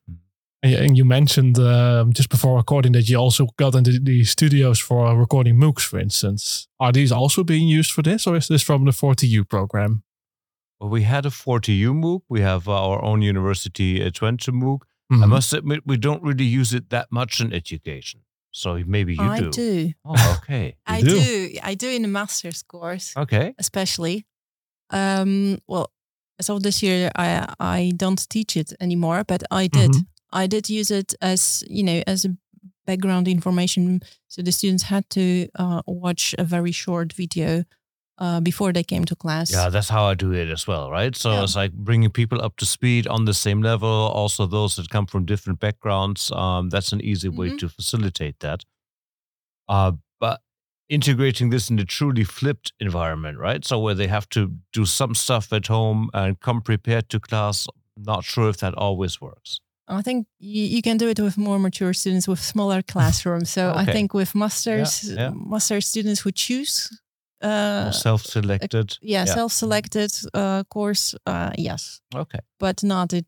And 0.64 0.96
you- 0.96 1.04
mentioned 1.04 1.58
um, 1.58 2.12
just 2.12 2.28
before 2.30 2.56
recording 2.56 2.92
that 2.92 3.08
you 3.08 3.18
also 3.20 3.46
got 3.56 3.74
into 3.74 3.98
the 4.00 4.24
studios 4.24 4.78
for 4.80 5.14
recording 5.18 5.56
MOOCs, 5.58 5.82
for 5.86 5.98
instance. 6.00 6.66
Are 6.78 6.92
these 6.92 7.12
also 7.12 7.44
being 7.44 7.68
used 7.68 7.90
for 7.92 8.02
this, 8.02 8.26
or 8.26 8.36
is 8.36 8.46
this 8.48 8.62
from 8.62 8.84
the 8.84 8.92
4TU 8.92 9.44
program? 9.48 10.02
Well, 10.80 10.90
we 10.90 11.02
had 11.02 11.26
a 11.26 11.30
4TU 11.30 11.92
MOOC. 11.92 12.22
We 12.28 12.40
have 12.40 12.66
our 12.68 13.02
own 13.04 13.22
university 13.22 14.02
uh, 14.02 14.10
Twente 14.10 14.50
MOOC. 14.52 14.80
I 15.10 15.14
Mhm. 15.16 15.28
must 15.28 15.52
admit, 15.52 15.80
we 15.86 15.96
don't 15.98 16.22
really 16.22 16.46
use 16.60 16.72
it 16.76 16.88
that 16.88 17.06
much 17.10 17.40
in 17.40 17.52
education. 17.52 18.20
So 18.50 18.78
maybe 18.86 19.14
you 19.14 19.22
I 19.22 19.40
do. 19.40 19.46
I 19.48 19.50
do. 19.50 19.92
Oh, 20.04 20.38
okay. 20.42 20.76
I 20.86 21.02
do? 21.02 21.08
do. 21.20 21.58
I 21.70 21.74
do 21.74 21.88
in 21.88 22.02
the 22.02 22.08
master's 22.08 22.62
course, 22.62 23.12
Okay. 23.16 23.52
especially. 23.58 24.24
Um, 24.90 25.58
well, 25.66 25.90
as 26.38 26.48
of 26.50 26.62
this 26.62 26.82
year, 26.82 27.10
I 27.16 27.46
I 27.60 27.92
don't 27.96 28.28
teach 28.28 28.56
it 28.56 28.72
anymore, 28.80 29.24
but 29.26 29.42
I 29.50 29.66
did. 29.68 29.90
Mhm. 29.90 30.06
I 30.34 30.46
did 30.46 30.68
use 30.68 30.90
it 30.90 31.14
as 31.22 31.64
you 31.68 31.82
know 31.82 32.02
as 32.06 32.24
a 32.24 32.36
background 32.86 33.28
information. 33.28 34.00
So 34.28 34.42
the 34.42 34.52
students 34.52 34.82
had 34.84 35.08
to 35.10 35.48
uh, 35.58 35.80
watch 35.86 36.34
a 36.38 36.44
very 36.44 36.72
short 36.72 37.12
video 37.14 37.64
uh, 38.18 38.40
before 38.40 38.72
they 38.72 38.82
came 38.84 39.04
to 39.06 39.16
class. 39.16 39.50
Yeah, 39.50 39.70
that's 39.70 39.88
how 39.88 40.04
I 40.04 40.14
do 40.14 40.32
it 40.32 40.50
as 40.50 40.66
well, 40.66 40.90
right? 40.90 41.16
So 41.16 41.30
Yeah. 41.30 41.44
it's 41.44 41.56
like 41.56 41.72
bringing 41.72 42.10
people 42.12 42.42
up 42.44 42.56
to 42.56 42.66
speed 42.66 43.06
on 43.06 43.24
the 43.24 43.32
same 43.34 43.62
level. 43.62 43.88
Also, 43.88 44.46
those 44.46 44.76
that 44.76 44.88
come 44.90 45.06
from 45.06 45.24
different 45.24 45.60
backgrounds. 45.60 46.30
Um, 46.32 46.68
that's 46.68 46.92
an 46.92 47.00
easy 47.00 47.28
way 47.28 47.48
Mhm. 47.50 47.58
to 47.58 47.68
facilitate 47.68 48.38
that. 48.40 48.64
Uh, 49.68 49.92
but 50.20 50.40
integrating 50.88 51.50
this 51.50 51.70
in 51.70 51.78
a 51.78 51.84
truly 51.84 52.24
flipped 52.24 52.72
environment, 52.80 53.38
right? 53.38 53.64
So 53.64 53.78
where 53.80 53.94
they 53.94 54.08
have 54.08 54.28
to 54.30 54.52
do 54.72 54.84
some 54.84 55.14
stuff 55.14 55.52
at 55.52 55.66
home 55.68 56.10
and 56.12 56.38
come 56.40 56.60
prepared 56.60 57.08
to 57.08 57.20
class. 57.20 57.66
Not 57.96 58.24
sure 58.24 58.48
if 58.50 58.56
that 58.58 58.74
always 58.74 59.20
works. 59.20 59.60
I 59.88 60.02
think 60.02 60.26
you, 60.38 60.62
you 60.64 60.82
can 60.82 60.96
do 60.96 61.08
it 61.08 61.20
with 61.20 61.36
more 61.36 61.58
mature 61.58 61.92
students 61.92 62.26
with 62.26 62.40
smaller 62.40 62.82
classrooms. 62.92 63.50
So 63.50 63.72
I 63.74 63.84
think 63.84 64.14
with 64.14 64.34
masters 64.34 65.10
yeah. 65.10 65.30
master 65.34 65.80
students 65.80 66.20
who 66.20 66.32
choose 66.32 66.88
uh, 67.42 67.90
self-selected. 67.90 68.98
yeah, 69.02 69.24
yeah. 69.26 69.34
self-selected 69.34 70.10
uh, 70.32 70.64
course, 70.64 71.14
uh, 71.26 71.50
yes, 71.58 72.00
Okay. 72.14 72.38
but 72.58 72.82
not 72.82 73.12
at, 73.12 73.24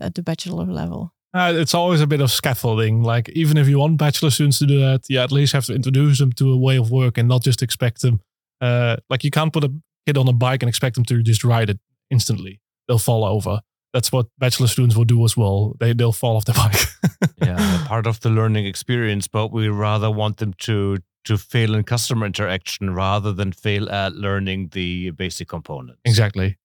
at 0.00 0.14
the 0.14 0.22
bachelor 0.22 0.66
level. 0.66 1.14
Uh, 1.32 1.52
it's 1.54 1.74
always 1.74 2.00
a 2.00 2.06
bit 2.06 2.20
of 2.20 2.30
scaffolding. 2.32 3.04
Like 3.04 3.28
even 3.28 3.56
if 3.56 3.68
you 3.68 3.78
want 3.78 3.96
bachelor 3.98 4.30
students 4.30 4.58
to 4.58 4.66
do 4.66 4.80
that, 4.80 5.02
you 5.08 5.20
at 5.20 5.30
least 5.30 5.52
have 5.52 5.64
to 5.66 5.74
introduce 5.74 6.18
them 6.18 6.32
to 6.32 6.50
a 6.52 6.58
way 6.58 6.76
of 6.76 6.90
work 6.90 7.18
and 7.18 7.28
not 7.28 7.44
just 7.44 7.62
expect 7.62 8.02
them. 8.02 8.20
Uh, 8.60 8.96
like 9.08 9.22
you 9.22 9.30
can't 9.30 9.52
put 9.52 9.62
a 9.64 9.72
kid 10.06 10.18
on 10.18 10.26
a 10.26 10.32
bike 10.32 10.62
and 10.62 10.68
expect 10.68 10.96
them 10.96 11.04
to 11.04 11.22
just 11.22 11.44
ride 11.44 11.70
it 11.70 11.78
instantly. 12.10 12.60
They'll 12.88 12.98
fall 12.98 13.24
over. 13.24 13.60
That's 13.92 14.12
what 14.12 14.26
bachelor 14.38 14.68
students 14.68 14.96
will 14.96 15.04
do 15.04 15.24
as 15.24 15.36
well. 15.36 15.74
They 15.80 15.92
they'll 15.92 16.12
fall 16.12 16.36
off 16.36 16.44
the 16.44 16.52
bike. 16.62 17.30
yeah, 17.42 17.84
part 17.86 18.06
of 18.06 18.20
the 18.20 18.30
learning 18.30 18.66
experience, 18.66 19.26
but 19.28 19.52
we 19.52 19.68
rather 19.68 20.10
want 20.10 20.36
them 20.36 20.52
to 20.58 20.98
to 21.24 21.36
fail 21.36 21.74
in 21.74 21.82
customer 21.84 22.24
interaction 22.26 22.94
rather 22.94 23.32
than 23.32 23.52
fail 23.52 23.90
at 23.90 24.14
learning 24.14 24.68
the 24.72 25.10
basic 25.10 25.48
components. 25.48 26.00
exactly. 26.04 26.56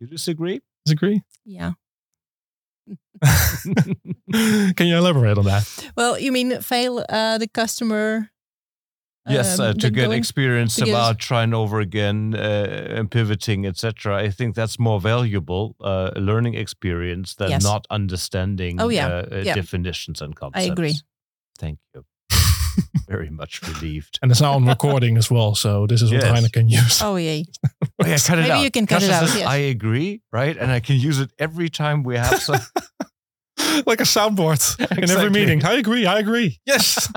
You 0.00 0.06
disagree? 0.06 0.60
Disagree? 0.86 1.22
Yeah. 1.44 1.72
Can 3.22 4.86
you 4.86 4.96
elaborate 4.96 5.36
on 5.38 5.44
that? 5.44 5.90
Well, 5.96 6.18
you 6.18 6.32
mean 6.32 6.60
fail 6.62 7.04
uh, 7.08 7.38
the 7.38 7.48
customer? 7.48 8.30
Yes, 9.28 9.58
um, 9.58 9.66
uh, 9.66 9.72
to 9.74 9.90
get 9.90 10.06
going- 10.06 10.18
experience 10.18 10.74
to 10.76 10.84
get- 10.84 10.92
about 10.94 11.18
trying 11.18 11.52
over 11.54 11.80
again 11.80 12.34
uh, 12.34 12.96
and 12.98 13.10
pivoting, 13.10 13.66
etc. 13.66 14.16
I 14.16 14.30
think 14.30 14.54
that's 14.54 14.78
more 14.78 15.00
valuable 15.00 15.76
uh, 15.80 16.10
learning 16.16 16.54
experience 16.54 17.34
than 17.34 17.50
Yes. 17.50 17.62
not 17.62 17.86
understanding 17.90 18.80
Oh, 18.80 18.88
yeah. 18.90 19.06
uh, 19.08 19.26
uh, 19.32 19.42
Yeah. 19.44 19.54
definitions 19.54 20.20
and 20.22 20.34
concepts. 20.34 20.66
I 20.66 20.70
agree. 20.72 20.94
Thank 21.58 21.78
you. 21.94 22.04
Very 23.08 23.30
much 23.30 23.60
relieved. 23.62 24.18
And 24.22 24.30
it's 24.30 24.40
now 24.40 24.54
on 24.54 24.64
recording 24.66 25.16
as 25.18 25.30
well, 25.30 25.54
so 25.54 25.86
this 25.86 26.00
is 26.02 26.10
what 26.12 26.22
Yes. 26.22 26.30
Heine 26.40 26.48
can 26.50 26.68
use. 26.68 27.02
Oh 27.02 27.16
yeah. 27.16 27.42
Oh, 28.02 28.06
yeah, 28.06 28.16
cut 28.18 28.38
it 28.38 28.42
Maybe 28.42 28.50
out. 28.52 28.62
you 28.64 28.70
can 28.70 28.86
cut 28.86 29.02
it 29.02 29.10
out, 29.10 29.26
says, 29.28 29.36
yes. 29.38 29.46
I 29.48 29.56
agree, 29.56 30.22
right? 30.32 30.56
And 30.56 30.70
I 30.70 30.80
can 30.80 30.96
use 30.96 31.18
it 31.20 31.30
every 31.38 31.68
time 31.68 32.02
we 32.02 32.16
have 32.16 32.40
some. 32.40 32.60
like 33.86 34.00
a 34.00 34.04
soundboard 34.04 34.60
in 34.98 35.10
every 35.10 35.30
meeting. 35.30 35.64
I 35.64 35.74
agree. 35.74 36.06
I 36.06 36.18
agree. 36.18 36.58
Yes. 36.64 37.12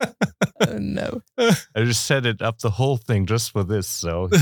Oh, 0.00 0.78
no. 0.78 1.22
I 1.38 1.84
just 1.84 2.04
set 2.06 2.26
it 2.26 2.42
up 2.42 2.58
the 2.58 2.70
whole 2.70 2.96
thing 2.96 3.26
just 3.26 3.52
for 3.52 3.64
this. 3.64 3.86
So 3.88 4.28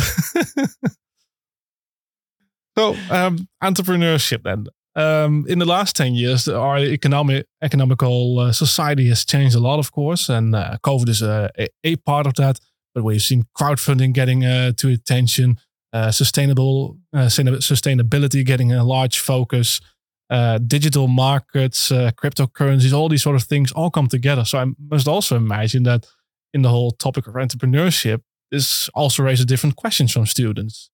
so, 2.76 2.96
um, 3.10 3.48
entrepreneurship 3.62 4.42
then. 4.44 4.66
Um, 4.94 5.44
in 5.46 5.58
the 5.58 5.66
last 5.66 5.94
10 5.96 6.14
years, 6.14 6.48
our 6.48 6.78
economic 6.78 7.46
economical 7.62 8.38
uh, 8.38 8.52
society 8.52 9.08
has 9.08 9.26
changed 9.26 9.54
a 9.54 9.60
lot, 9.60 9.78
of 9.78 9.92
course, 9.92 10.30
and 10.30 10.54
uh, 10.54 10.78
COVID 10.82 11.10
is 11.10 11.20
a, 11.20 11.50
a, 11.58 11.68
a 11.84 11.96
part 11.96 12.26
of 12.26 12.32
that. 12.34 12.58
But 12.94 13.04
we've 13.04 13.20
seen 13.20 13.44
crowdfunding 13.54 14.14
getting 14.14 14.42
uh, 14.46 14.72
to 14.78 14.88
attention, 14.88 15.58
uh, 15.92 16.12
sustainable 16.12 16.96
uh, 17.12 17.26
sustainability 17.26 18.42
getting 18.44 18.72
a 18.72 18.84
large 18.84 19.18
focus, 19.18 19.82
uh, 20.30 20.58
digital 20.58 21.08
markets, 21.08 21.90
uh, 21.92 22.10
cryptocurrencies, 22.16 22.92
all 22.92 23.08
these 23.08 23.22
sort 23.22 23.36
of 23.36 23.44
things 23.44 23.72
all 23.72 23.90
come 23.90 24.08
together. 24.08 24.44
So 24.44 24.58
I 24.58 24.66
must 24.90 25.08
also 25.08 25.36
imagine 25.36 25.84
that 25.84 26.06
in 26.52 26.62
the 26.62 26.68
whole 26.68 26.90
topic 26.92 27.26
of 27.26 27.34
entrepreneurship, 27.34 28.22
this 28.50 28.88
also 28.94 29.22
raises 29.22 29.46
different 29.46 29.76
questions 29.76 30.12
from 30.12 30.26
students. 30.26 30.90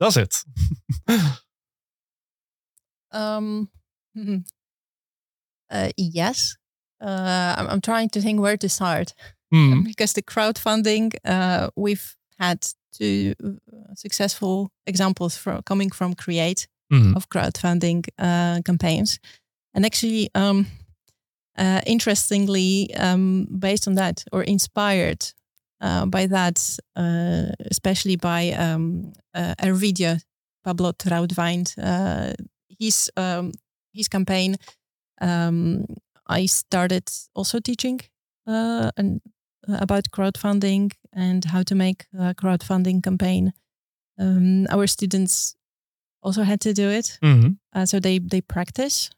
Does 0.00 0.16
it? 0.16 0.34
Um, 3.10 3.70
mhm. 4.16 4.44
uh, 5.70 5.90
yes. 5.96 6.56
Uh, 7.00 7.54
I'm, 7.56 7.66
I'm 7.68 7.80
trying 7.80 8.10
to 8.10 8.20
think 8.20 8.40
where 8.40 8.56
to 8.56 8.68
start 8.68 9.14
Hmm. 9.50 9.82
because 9.84 10.12
the 10.12 10.22
crowdfunding, 10.22 11.14
uh, 11.24 11.70
we've 11.74 12.16
had 12.38 12.66
two 12.92 13.34
uh, 13.42 13.94
successful 13.94 14.70
examples 14.86 15.36
from 15.38 15.62
coming 15.62 15.90
from 15.90 16.14
Create 16.14 16.68
Hmm. 16.90 17.14
of 17.16 17.28
crowdfunding 17.28 18.06
uh, 18.18 18.62
campaigns, 18.64 19.18
and 19.74 19.84
actually, 19.84 20.30
um, 20.34 20.66
uh, 21.58 21.80
interestingly, 21.86 22.94
um, 22.96 23.46
based 23.58 23.86
on 23.86 23.94
that 23.94 24.24
or 24.32 24.42
inspired 24.42 25.32
uh, 25.80 26.06
by 26.06 26.26
that, 26.26 26.78
uh, 26.96 27.52
especially 27.70 28.16
by 28.16 28.52
um, 28.52 29.12
uh, 29.34 29.54
Ervidia 29.62 30.20
Pablo 30.64 30.92
Trautwein, 30.92 31.66
uh, 31.78 32.32
his 32.78 33.10
um, 33.16 33.52
his 33.92 34.08
campaign. 34.08 34.56
Um, 35.20 35.84
I 36.26 36.46
started 36.46 37.10
also 37.34 37.60
teaching 37.60 38.00
uh, 38.46 38.90
an 38.96 39.20
about 39.68 40.04
crowdfunding 40.10 40.92
and 41.12 41.44
how 41.44 41.62
to 41.62 41.74
make 41.74 42.06
a 42.18 42.34
crowdfunding 42.34 43.02
campaign. 43.02 43.52
Um, 44.18 44.66
our 44.70 44.86
students 44.86 45.54
also 46.22 46.42
had 46.42 46.60
to 46.60 46.72
do 46.72 46.88
it, 46.90 47.18
Mhm. 47.22 47.58
uh, 47.76 47.86
so 47.86 48.00
they 48.00 48.18
they 48.18 48.40
practice, 48.40 49.10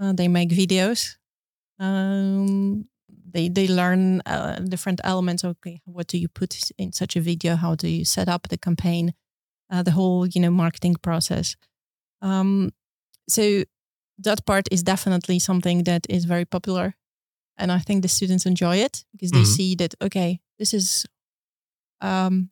uh, 0.00 0.12
they 0.14 0.28
make 0.28 0.50
videos, 0.50 1.16
um, 1.78 2.88
they 3.32 3.48
they 3.48 3.66
learn 3.68 4.20
uh, 4.26 4.58
different 4.68 5.00
elements. 5.04 5.44
Okay, 5.44 5.80
what 5.84 6.06
do 6.06 6.16
you 6.18 6.28
put 6.28 6.70
in 6.78 6.92
such 6.92 7.16
a 7.16 7.20
video? 7.20 7.56
How 7.56 7.74
do 7.74 7.88
you 7.88 8.04
set 8.04 8.28
up 8.28 8.48
the 8.48 8.58
campaign? 8.58 9.12
Uh, 9.72 9.82
the 9.82 9.90
whole 9.92 10.26
you 10.26 10.40
know 10.40 10.50
marketing 10.50 10.96
process. 11.02 11.56
Um, 12.22 12.70
so 13.28 13.42
that 14.24 14.44
part 14.46 14.68
is 14.70 14.82
definitely 14.82 15.38
something 15.38 15.84
that 15.84 16.06
is 16.08 16.24
very 16.26 16.44
popular 16.44 16.94
and 17.56 17.72
i 17.72 17.78
think 17.80 18.02
the 18.02 18.08
students 18.08 18.46
enjoy 18.46 18.76
it 18.76 19.04
because 19.12 19.30
they 19.32 19.42
Mhm. 19.44 19.56
see 19.56 19.74
that 19.76 19.94
okay 20.00 20.40
this 20.58 20.72
is 20.74 21.06
um, 22.00 22.50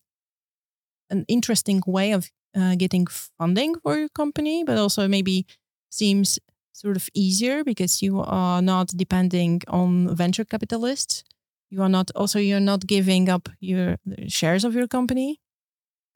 an 1.11 1.25
interesting 1.29 1.83
way 1.87 2.13
of 2.15 2.31
uh, 2.57 2.75
getting 2.77 3.07
funding 3.39 3.75
for 3.83 3.97
your 3.99 4.09
company 4.11 4.65
but 4.65 4.77
also 4.79 5.09
maybe 5.09 5.47
seems 5.91 6.39
sort 6.73 6.97
of 6.97 7.09
easier 7.15 7.65
because 7.65 8.03
you 8.03 8.21
are 8.21 8.63
not 8.63 8.89
depending 8.97 9.61
on 9.69 10.15
venture 10.17 10.45
capitalists 10.45 11.23
you 11.71 11.83
are 11.83 11.89
not 11.89 12.11
also 12.15 12.39
you're 12.39 12.61
not 12.73 12.87
giving 12.87 13.29
up 13.29 13.49
your 13.61 13.97
shares 14.29 14.65
of 14.65 14.75
your 14.75 14.89
company 14.89 15.39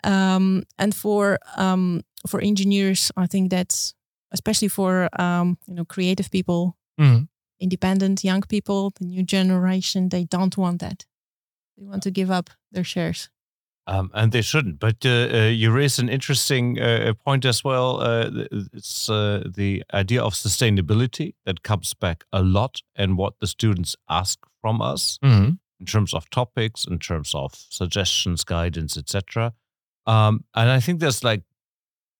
um, 0.04 0.62
and 0.78 0.94
for 0.94 1.38
um, 1.56 2.02
for 2.28 2.40
engineers 2.40 3.10
i 3.16 3.26
think 3.26 3.50
that's 3.50 3.94
especially 4.32 4.68
for 4.68 5.08
um, 5.20 5.56
you 5.66 5.74
know 5.74 5.84
creative 5.84 6.30
people, 6.30 6.76
Mhm. 7.00 7.28
independent 7.60 8.24
young 8.24 8.42
people, 8.42 8.90
the 8.98 9.04
new 9.06 9.22
generation, 9.22 10.08
they 10.08 10.24
don't 10.24 10.56
want 10.56 10.80
that. 10.80 11.06
They 11.76 11.84
want 11.86 12.02
to 12.02 12.10
give 12.10 12.30
up 12.30 12.50
their 12.72 12.84
shares. 12.84 13.30
Um, 13.88 14.10
and 14.14 14.32
they 14.32 14.42
shouldn't. 14.42 14.80
But 14.80 15.06
uh, 15.06 15.28
uh, 15.32 15.36
you 15.48 15.70
raise 15.70 15.98
an 16.00 16.08
interesting 16.08 16.80
uh, 16.80 17.12
point 17.24 17.44
as 17.44 17.62
well. 17.62 18.00
Uh, 18.00 18.30
it's 18.72 19.08
uh, 19.08 19.44
the 19.54 19.84
idea 19.94 20.22
of 20.22 20.34
sustainability 20.34 21.34
that 21.44 21.62
comes 21.62 21.94
back 21.94 22.24
a 22.32 22.42
lot, 22.42 22.82
and 22.96 23.16
what 23.16 23.34
the 23.40 23.46
students 23.46 23.94
ask 24.08 24.38
from 24.60 24.82
us 24.82 25.18
Mhm. 25.22 25.58
in 25.80 25.86
terms 25.86 26.12
of 26.14 26.28
topics, 26.30 26.84
in 26.84 26.98
terms 26.98 27.32
of 27.34 27.54
suggestions, 27.54 28.42
guidance, 28.44 28.96
etc. 28.96 29.52
Um, 30.06 30.44
and 30.54 30.68
I 30.70 30.80
think 30.80 30.98
there's 31.00 31.22
like 31.22 31.42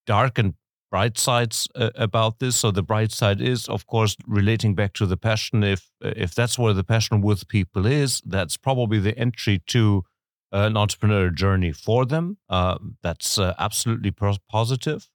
dark 0.07 0.39
and 0.39 0.55
bright 0.93 1.19
sides 1.19 1.69
uh, 1.75 1.91
about 1.97 2.39
this. 2.39 2.57
So 2.57 2.71
the 2.71 2.83
bright 2.83 3.11
side 3.13 3.41
is, 3.41 3.69
of 3.69 3.87
course, 3.87 4.17
relating 4.27 4.77
back 4.77 4.93
to 4.95 5.07
the 5.07 5.17
passion. 5.17 5.65
If 5.65 5.91
if 6.01 6.33
that's 6.35 6.59
where 6.59 6.75
the 6.75 6.85
passion 6.85 7.23
with 7.23 7.49
people 7.49 7.87
is, 7.87 8.23
that's 8.25 8.57
probably 8.57 9.01
the 9.01 9.19
entry 9.19 9.59
to 9.67 10.05
an 10.53 10.75
entrepreneurial 10.75 11.35
journey 11.35 11.73
for 11.73 12.07
them. 12.07 12.39
Uh, 12.49 12.79
that's 13.03 13.39
uh, 13.39 13.55
absolutely 13.59 14.11
pos- 14.11 14.39
positive. 14.51 15.09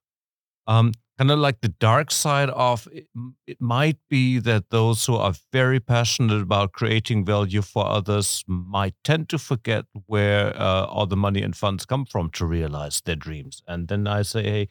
Um, 0.66 0.92
kind 1.18 1.30
of 1.30 1.38
like 1.38 1.60
the 1.60 1.68
dark 1.68 2.10
side 2.10 2.50
of 2.50 2.88
it, 2.92 3.06
it 3.46 3.60
might 3.60 3.98
be 4.08 4.38
that 4.38 4.70
those 4.70 5.04
who 5.06 5.16
are 5.16 5.34
very 5.52 5.80
passionate 5.80 6.40
about 6.40 6.72
creating 6.72 7.24
value 7.24 7.62
for 7.62 7.86
others 7.86 8.44
might 8.46 8.94
tend 9.04 9.28
to 9.28 9.38
forget 9.38 9.84
where 10.06 10.56
uh, 10.56 10.84
all 10.86 11.06
the 11.06 11.16
money 11.16 11.42
and 11.42 11.56
funds 11.56 11.84
come 11.84 12.04
from 12.06 12.30
to 12.30 12.46
realize 12.46 13.00
their 13.04 13.16
dreams. 13.16 13.62
And 13.66 13.88
then 13.88 14.06
I 14.06 14.22
say, 14.22 14.42
hey, 14.42 14.68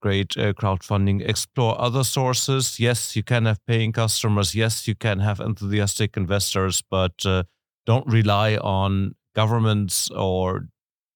great 0.00 0.36
uh, 0.36 0.52
crowdfunding, 0.52 1.26
explore 1.28 1.80
other 1.80 2.04
sources. 2.04 2.78
Yes, 2.78 3.16
you 3.16 3.22
can 3.22 3.46
have 3.46 3.64
paying 3.66 3.92
customers. 3.92 4.54
Yes, 4.54 4.86
you 4.86 4.94
can 4.94 5.20
have 5.20 5.40
enthusiastic 5.40 6.16
investors, 6.16 6.82
but 6.90 7.24
uh, 7.24 7.44
don't 7.86 8.06
rely 8.06 8.56
on 8.56 9.14
governments 9.38 10.10
or 10.10 10.66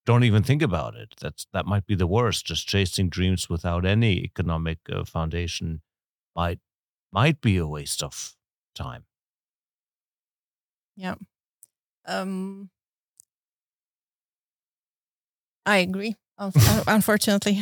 don't 0.07 0.23
even 0.23 0.45
think 0.45 0.63
about 0.63 0.95
it. 0.95 1.15
That's 1.21 1.47
that 1.53 1.67
might 1.67 1.87
be 1.87 1.97
the 1.97 2.07
worst. 2.07 2.47
Just 2.47 2.69
chasing 2.69 3.09
dreams 3.09 3.51
without 3.51 3.85
any 3.85 4.13
economic 4.19 4.79
uh, 4.89 5.05
foundation 5.05 5.83
might 6.37 6.61
might 7.11 7.41
be 7.41 7.57
a 7.57 7.67
waste 7.67 8.01
of 8.01 8.37
time. 8.77 9.07
Yeah, 10.97 11.17
um, 12.07 12.71
I 15.67 15.79
agree. 15.79 16.15
Unfortunately, 16.87 17.59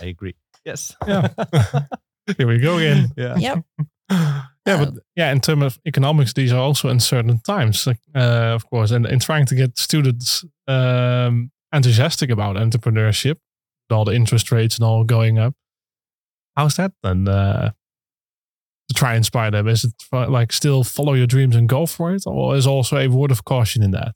I 0.00 0.06
agree. 0.06 0.36
Yes. 0.64 0.94
Yeah. 1.08 1.28
Here 2.38 2.46
we 2.46 2.58
go 2.58 2.78
again. 2.78 3.10
yeah. 3.16 3.36
yep. 3.36 4.44
Yeah, 4.66 4.84
but 4.84 4.94
yeah, 5.14 5.32
in 5.32 5.40
terms 5.40 5.62
of 5.64 5.78
economics, 5.86 6.32
these 6.32 6.52
are 6.52 6.60
also 6.60 6.88
uncertain 6.88 7.40
times, 7.40 7.86
like, 7.86 7.98
uh, 8.14 8.54
of 8.54 8.68
course. 8.68 8.90
And 8.90 9.06
in 9.06 9.20
trying 9.20 9.46
to 9.46 9.54
get 9.54 9.78
students 9.78 10.44
um, 10.66 11.50
enthusiastic 11.72 12.30
about 12.30 12.56
entrepreneurship, 12.56 13.36
with 13.88 13.96
all 13.96 14.04
the 14.04 14.14
interest 14.14 14.50
rates 14.50 14.76
and 14.76 14.84
all 14.84 15.04
going 15.04 15.38
up, 15.38 15.54
how's 16.56 16.76
that 16.76 16.92
then? 17.02 17.28
Uh, 17.28 17.72
to 18.88 18.94
try 18.94 19.10
and 19.10 19.18
inspire 19.18 19.50
them, 19.50 19.66
is 19.66 19.84
it 19.84 19.92
like 20.12 20.52
still 20.52 20.84
follow 20.84 21.14
your 21.14 21.26
dreams 21.26 21.56
and 21.56 21.68
go 21.68 21.86
for 21.86 22.14
it, 22.14 22.24
or 22.26 22.54
is 22.54 22.66
also 22.66 22.96
a 22.98 23.08
word 23.08 23.30
of 23.30 23.44
caution 23.44 23.82
in 23.82 23.92
that? 23.92 24.14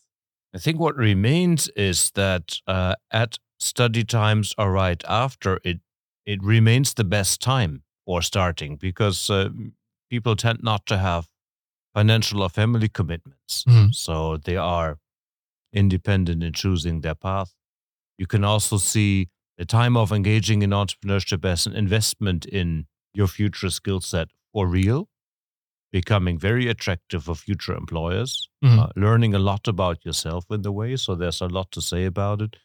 I 0.55 0.59
think 0.59 0.79
what 0.79 0.97
remains 0.97 1.69
is 1.69 2.11
that 2.13 2.59
uh, 2.67 2.95
at 3.11 3.39
study 3.59 4.05
times 4.05 4.55
or 4.59 4.73
right 4.73 5.03
after 5.09 5.59
it, 5.65 5.81
it 6.27 6.43
remains 6.43 6.95
the 6.95 7.05
best 7.05 7.41
time 7.41 7.83
for 8.07 8.23
starting 8.23 8.77
because 8.77 9.31
uh, 9.31 9.49
people 10.09 10.37
tend 10.37 10.61
not 10.63 10.87
to 10.87 10.99
have 10.99 11.29
financial 11.95 12.43
or 12.43 12.49
family 12.49 12.89
commitments. 12.89 13.65
Mhm. 13.67 13.95
So 13.95 14.37
they 14.37 14.57
are 14.57 14.99
independent 15.73 16.43
in 16.43 16.53
choosing 16.53 17.01
their 17.03 17.15
path. 17.15 17.55
You 18.19 18.27
can 18.27 18.45
also 18.45 18.79
see 18.79 19.29
the 19.57 19.65
time 19.65 19.97
of 19.97 20.13
engaging 20.13 20.63
in 20.63 20.71
entrepreneurship 20.71 21.45
as 21.45 21.67
an 21.67 21.75
investment 21.75 22.47
in 22.47 22.87
your 23.15 23.27
future 23.29 23.71
skill 23.71 24.01
set 24.01 24.29
for 24.53 24.67
real, 24.69 25.09
becoming 25.93 26.39
very 26.39 26.69
attractive 26.69 27.25
for 27.25 27.35
future 27.35 27.75
employers, 27.75 28.49
Mhm. 28.63 28.79
uh, 28.79 28.89
learning 28.97 29.35
a 29.35 29.39
lot 29.39 29.67
about 29.69 30.05
yourself 30.05 30.45
in 30.51 30.63
the 30.63 30.73
way. 30.73 30.97
So 30.97 31.15
there's 31.15 31.41
a 31.41 31.49
lot 31.49 31.71
to 31.73 31.81
say 31.81 32.05
about 32.05 32.41
it, 32.43 32.57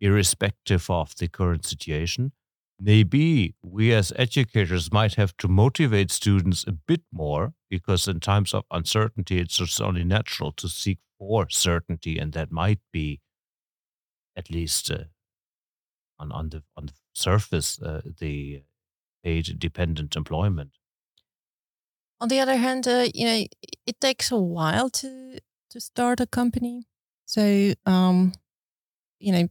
irrespective 0.00 0.88
of 0.90 1.14
the 1.16 1.28
current 1.28 1.64
situation. 1.66 2.32
Maybe 2.80 3.54
we 3.62 3.92
as 3.92 4.12
educators 4.16 4.92
might 4.92 5.14
have 5.14 5.36
to 5.38 5.48
motivate 5.48 6.12
students 6.12 6.64
a 6.66 6.72
bit 6.72 7.02
more 7.12 7.54
because 7.68 8.06
in 8.06 8.20
times 8.20 8.54
of 8.54 8.64
uncertainty, 8.70 9.38
it's 9.38 9.56
just 9.56 9.80
only 9.80 10.04
natural 10.04 10.52
to 10.52 10.68
seek 10.68 10.98
for 11.18 11.50
certainty, 11.50 12.18
and 12.18 12.32
that 12.32 12.52
might 12.52 12.78
be 12.92 13.20
at 14.36 14.48
least 14.50 14.90
uh, 14.90 15.04
on 16.18 16.30
on 16.30 16.50
the 16.50 16.62
on 16.76 16.86
the 16.86 16.92
surface 17.12 17.82
uh, 17.82 18.02
the 18.18 18.62
paid 19.24 19.58
dependent 19.58 20.16
employment. 20.16 20.70
On 22.20 22.28
the 22.28 22.40
other 22.40 22.56
hand, 22.56 22.86
uh, 22.86 23.08
you 23.14 23.26
know, 23.26 23.46
it, 23.86 24.00
takes 24.00 24.30
a 24.30 24.38
while 24.38 24.90
to 24.90 25.38
to 25.70 25.80
start 25.80 26.20
a 26.20 26.26
company. 26.26 26.86
So, 27.26 27.74
um, 27.86 28.32
you 29.20 29.32
know, 29.32 29.48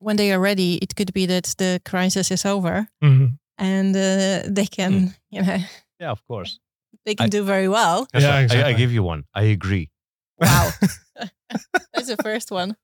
when 0.00 0.16
they 0.16 0.32
are 0.32 0.40
ready, 0.40 0.78
it 0.82 0.94
could 0.96 1.12
be 1.12 1.26
that 1.26 1.54
the 1.58 1.80
crisis 1.84 2.30
is 2.30 2.44
over 2.44 2.88
Mhm. 3.02 3.38
and 3.58 3.94
uh, 3.96 4.42
they 4.54 4.66
can, 4.66 5.14
you 5.30 5.42
know, 5.42 5.58
Yeah, 6.00 6.10
of 6.10 6.24
course. 6.24 6.58
they 7.04 7.14
can 7.14 7.26
I- 7.26 7.28
do 7.30 7.44
very 7.44 7.68
well. 7.68 8.06
Yeah, 8.14 8.34
I- 8.50 8.68
I, 8.70 8.72
give 8.72 8.92
you 8.92 9.02
one. 9.06 9.24
I 9.34 9.42
agree. 9.52 9.90
Wow. 10.38 10.70
That's 11.94 12.08
the 12.08 12.16
first 12.22 12.50
one. 12.50 12.76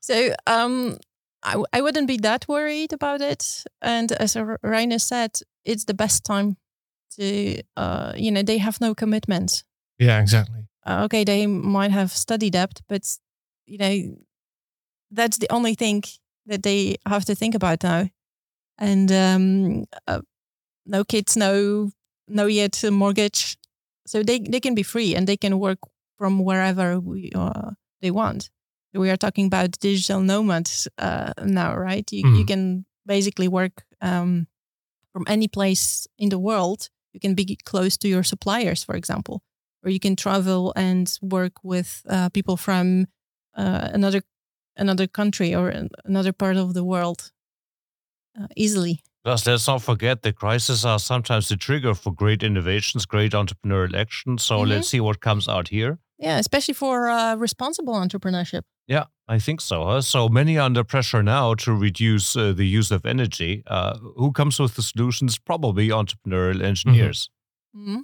so 0.00 0.34
um, 0.46 0.98
I 1.72 1.80
wouldn't 1.80 2.06
be 2.08 2.16
that 2.18 2.46
worried 2.48 2.92
about 2.92 3.20
it. 3.20 3.64
And 3.80 4.12
as 4.12 4.36
R- 4.36 4.58
Rainer 4.62 4.98
said, 4.98 5.30
it's 5.64 5.84
the 5.84 5.94
best 5.94 6.24
time 6.24 6.56
to, 7.16 7.62
uh, 7.76 8.12
you 8.16 8.30
know, 8.30 8.42
they 8.42 8.58
have 8.58 8.80
no 8.80 8.94
commitments. 8.94 9.64
Yeah, 9.98 10.20
exactly. 10.20 10.66
Uh, 10.86 11.04
okay, 11.04 11.24
they 11.24 11.46
might 11.46 11.90
have 11.92 12.10
study 12.10 12.50
debt, 12.50 12.80
but, 12.88 13.02
you 13.66 13.78
know, 13.78 14.16
that's 15.12 15.38
the 15.38 15.50
only 15.52 15.74
thing 15.74 16.02
that 16.46 16.62
they 16.62 16.96
have 17.06 17.24
to 17.26 17.34
think 17.34 17.54
about 17.54 17.82
now. 17.82 18.08
And 18.78 19.12
um, 19.12 19.84
uh, 20.08 20.22
no 20.86 21.04
kids, 21.04 21.36
no, 21.36 21.90
no 22.28 22.46
yet 22.46 22.82
mortgage. 22.90 23.56
So 24.06 24.22
they, 24.22 24.38
they 24.40 24.60
can 24.60 24.74
be 24.74 24.82
free 24.82 25.14
and 25.14 25.26
they 25.26 25.36
can 25.36 25.58
work 25.58 25.78
from 26.18 26.40
wherever 26.44 26.98
we 27.00 27.30
uh, 27.34 27.70
they 28.00 28.10
want. 28.10 28.50
We 28.94 29.10
are 29.10 29.16
talking 29.16 29.46
about 29.46 29.78
digital 29.80 30.20
nomads 30.20 30.88
uh, 30.98 31.32
now, 31.44 31.76
right? 31.76 32.10
You, 32.12 32.28
you 32.28 32.44
Mhm. 32.44 32.46
can 32.46 32.84
basically 33.06 33.48
work 33.48 33.84
um, 34.00 34.46
from 35.12 35.24
any 35.28 35.48
place 35.48 36.06
in 36.18 36.28
the 36.28 36.38
world. 36.38 36.88
You 37.14 37.20
can 37.20 37.34
be 37.34 37.56
close 37.64 37.96
to 37.98 38.08
your 38.08 38.22
suppliers, 38.24 38.84
for 38.84 38.94
example, 38.96 39.42
or 39.84 39.90
you 39.90 40.00
can 40.00 40.16
travel 40.16 40.72
and 40.76 41.18
work 41.22 41.52
with 41.62 42.02
uh, 42.08 42.28
people 42.30 42.56
from 42.56 43.06
uh, 43.56 43.88
another 43.94 44.22
another 44.76 45.06
country 45.06 45.54
or 45.54 45.68
another 46.04 46.32
part 46.32 46.56
of 46.56 46.74
the 46.74 46.84
world 46.84 47.30
uh, 48.38 48.46
easily. 48.56 49.02
Plus, 49.24 49.46
let's 49.46 49.68
not 49.68 49.82
forget 49.82 50.22
that 50.22 50.34
crises 50.36 50.84
are 50.84 50.98
sometimes 50.98 51.48
the 51.48 51.56
trigger 51.56 51.94
for 51.94 52.12
great 52.12 52.42
innovations, 52.42 53.06
great 53.06 53.32
entrepreneurial 53.32 53.94
action. 53.94 54.38
So 54.38 54.54
Mhm. 54.60 54.68
let's 54.68 54.88
see 54.88 55.00
what 55.00 55.20
comes 55.20 55.48
out 55.48 55.68
here. 55.68 55.98
Yeah, 56.18 56.38
especially 56.38 56.74
for 56.74 57.08
uh, 57.10 57.36
responsible 57.36 57.94
entrepreneurship. 57.94 58.62
Yeah, 58.88 59.04
I 59.28 59.38
think 59.38 59.60
so. 59.60 59.84
Huh? 59.86 60.00
So 60.02 60.28
many 60.28 60.58
are 60.58 60.66
under 60.66 60.84
pressure 60.84 61.22
now 61.22 61.54
to 61.54 61.72
reduce 61.72 62.36
uh, 62.36 62.52
the 62.52 62.66
use 62.66 62.90
of 62.94 63.04
energy. 63.06 63.62
Uh, 63.66 63.98
who 64.16 64.32
comes 64.32 64.58
with 64.58 64.74
the 64.74 64.82
solutions? 64.82 65.38
Probably 65.38 65.88
entrepreneurial 65.88 66.62
engineers. 66.62 67.30
Mm-hmm. 67.76 68.00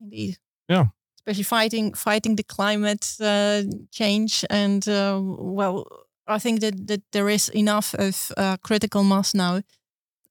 Indeed. 0.00 0.38
Yeah. 0.68 0.86
Especially 1.26 1.44
fighting 1.44 1.94
fighting 1.94 2.36
the 2.36 2.44
climate 2.44 3.16
uh, 3.20 3.62
change 3.90 4.44
and 4.48 4.88
uh, 4.88 5.20
well, 5.22 5.86
I 6.28 6.38
think 6.38 6.60
that 6.60 6.86
that 6.86 7.02
there 7.12 7.28
is 7.28 7.48
enough 7.48 7.94
of 7.94 8.32
uh, 8.36 8.56
critical 8.62 9.02
mass 9.02 9.34
now 9.34 9.62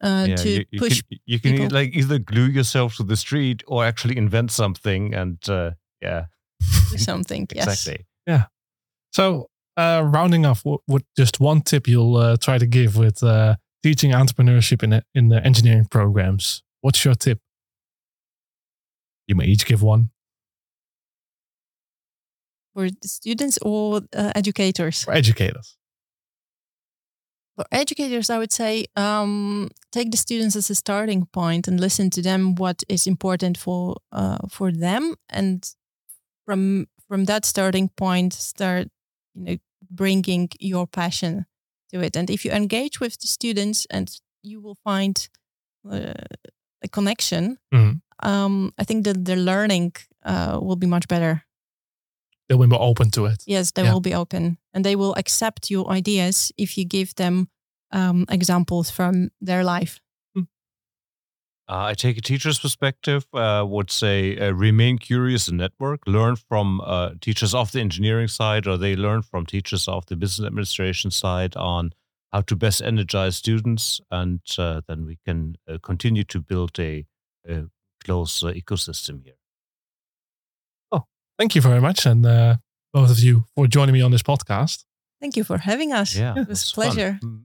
uh, 0.01 0.25
yeah, 0.29 0.35
to 0.35 0.49
you, 0.49 0.65
you 0.71 0.79
push. 0.79 1.01
Can, 1.01 1.19
you 1.25 1.39
can 1.39 1.51
people. 1.51 1.77
like 1.77 1.95
either 1.95 2.19
glue 2.19 2.47
yourself 2.47 2.95
to 2.95 3.03
the 3.03 3.15
street 3.15 3.63
or 3.67 3.83
actually 3.83 4.17
invent 4.17 4.51
something, 4.51 5.13
and 5.13 5.37
uh, 5.49 5.71
yeah, 6.01 6.25
do 6.91 6.97
something. 6.97 7.47
Yes. 7.55 7.67
exactly. 7.67 8.05
Yeah 8.25 8.45
so, 9.15 9.49
uh, 9.77 10.03
rounding 10.05 10.45
off, 10.45 10.65
what, 10.65 10.81
what 10.87 11.03
just 11.15 11.39
one 11.39 11.61
tip 11.61 11.87
you'll 11.87 12.17
uh, 12.17 12.35
try 12.35 12.57
to 12.57 12.65
give 12.65 12.97
with 12.97 13.23
uh, 13.23 13.55
teaching 13.81 14.11
entrepreneurship 14.11 14.83
in 14.83 15.01
in 15.13 15.29
the 15.29 15.41
engineering 15.41 15.85
programs? 15.89 16.63
What's 16.81 17.05
your 17.05 17.15
tip? 17.15 17.39
You 19.27 19.35
may 19.35 19.45
each 19.45 19.65
give 19.65 19.81
one 19.81 20.09
For 22.75 22.89
students 23.05 23.57
or 23.61 24.01
uh, 24.13 24.31
educators? 24.35 25.03
for 25.05 25.13
educators. 25.13 25.77
For 27.55 27.65
educators, 27.71 28.29
I 28.29 28.37
would 28.37 28.51
say 28.51 28.85
um, 28.97 29.69
take 29.93 30.11
the 30.11 30.17
students 30.17 30.57
as 30.57 30.69
a 30.69 30.75
starting 30.75 31.25
point 31.31 31.69
and 31.69 31.79
listen 31.79 32.09
to 32.09 32.21
them. 32.21 32.55
What 32.55 32.83
is 32.89 33.07
important 33.07 33.57
for 33.57 33.95
uh, 34.11 34.39
for 34.49 34.73
them, 34.73 35.15
and 35.29 35.63
from 36.45 36.87
from 37.07 37.25
that 37.25 37.45
starting 37.45 37.89
point, 37.95 38.33
start 38.33 38.89
you 39.35 39.43
know 39.45 39.57
bringing 39.89 40.49
your 40.59 40.85
passion 40.85 41.45
to 41.93 42.01
it. 42.01 42.17
And 42.17 42.29
if 42.29 42.43
you 42.43 42.51
engage 42.51 42.99
with 42.99 43.17
the 43.21 43.27
students, 43.27 43.87
and 43.89 44.09
you 44.43 44.59
will 44.59 44.77
find 44.83 45.29
uh, 45.89 46.11
a 46.83 46.87
connection. 46.89 47.57
Mhm. 47.73 48.01
Um, 48.23 48.73
I 48.77 48.83
think 48.83 49.05
that 49.05 49.23
the 49.23 49.35
learning 49.35 49.93
uh, 50.25 50.59
will 50.61 50.75
be 50.77 50.87
much 50.87 51.07
better. 51.07 51.44
They'll 52.47 52.59
be 52.61 52.67
more 52.67 52.81
open 52.81 53.09
to 53.11 53.25
it. 53.25 53.43
Yes, 53.47 53.71
they 53.71 53.83
Yeah. 53.83 53.93
will 53.93 54.01
be 54.01 54.13
open 54.15 54.57
and 54.73 54.85
they 54.85 54.95
will 54.95 55.13
accept 55.15 55.69
your 55.69 55.89
ideas 55.97 56.51
if 56.57 56.77
you 56.77 56.85
give 56.87 57.13
them 57.15 57.47
um, 57.91 58.25
examples 58.29 58.91
from 58.91 59.29
their 59.45 59.63
life. 59.63 59.99
Uh, 61.67 61.85
I 61.91 61.93
take 61.95 62.17
a 62.17 62.21
teacher's 62.21 62.59
perspective. 62.59 63.25
Uh, 63.33 63.65
would 63.67 63.89
say 63.89 64.37
uh, 64.37 64.51
remain 64.51 64.99
curious 64.99 65.47
and 65.47 65.57
network. 65.57 66.01
Learn 66.05 66.35
from 66.35 66.79
uh, 66.81 67.11
teachers 67.19 67.55
of 67.55 67.71
the 67.71 67.79
engineering 67.81 68.27
side, 68.27 68.67
or 68.67 68.77
they 68.77 68.95
learn 68.95 69.23
from 69.23 69.45
teachers 69.47 69.87
of 69.87 70.05
the 70.05 70.15
business 70.15 70.45
administration 70.45 71.09
side 71.11 71.55
on 71.55 71.91
how 72.31 72.41
to 72.41 72.55
best 72.55 72.81
energize 72.83 73.37
students, 73.37 73.99
and 74.11 74.41
uh, 74.59 74.81
then 74.87 75.05
we 75.05 75.17
can 75.25 75.55
uh, 75.67 75.79
continue 75.81 76.23
to 76.25 76.39
build 76.39 76.79
a, 76.79 77.05
a 77.47 77.63
close 78.03 78.43
uh, 78.43 78.51
ecosystem 78.53 79.23
here. 79.23 79.37
Thank 81.37 81.55
you 81.55 81.61
very 81.61 81.81
much, 81.81 82.05
and 82.05 82.25
uh, 82.25 82.55
both 82.93 83.11
of 83.11 83.19
you 83.19 83.45
for 83.55 83.67
joining 83.67 83.93
me 83.93 84.01
on 84.01 84.11
this 84.11 84.23
podcast. 84.23 84.85
Thank 85.19 85.35
you 85.35 85.43
for 85.43 85.57
having 85.57 85.91
us. 85.91 86.15
Yeah, 86.15 86.35
it 86.37 86.47
was 86.47 86.71
a 86.71 86.73
pleasure. 86.73 87.19
Mm. 87.23 87.43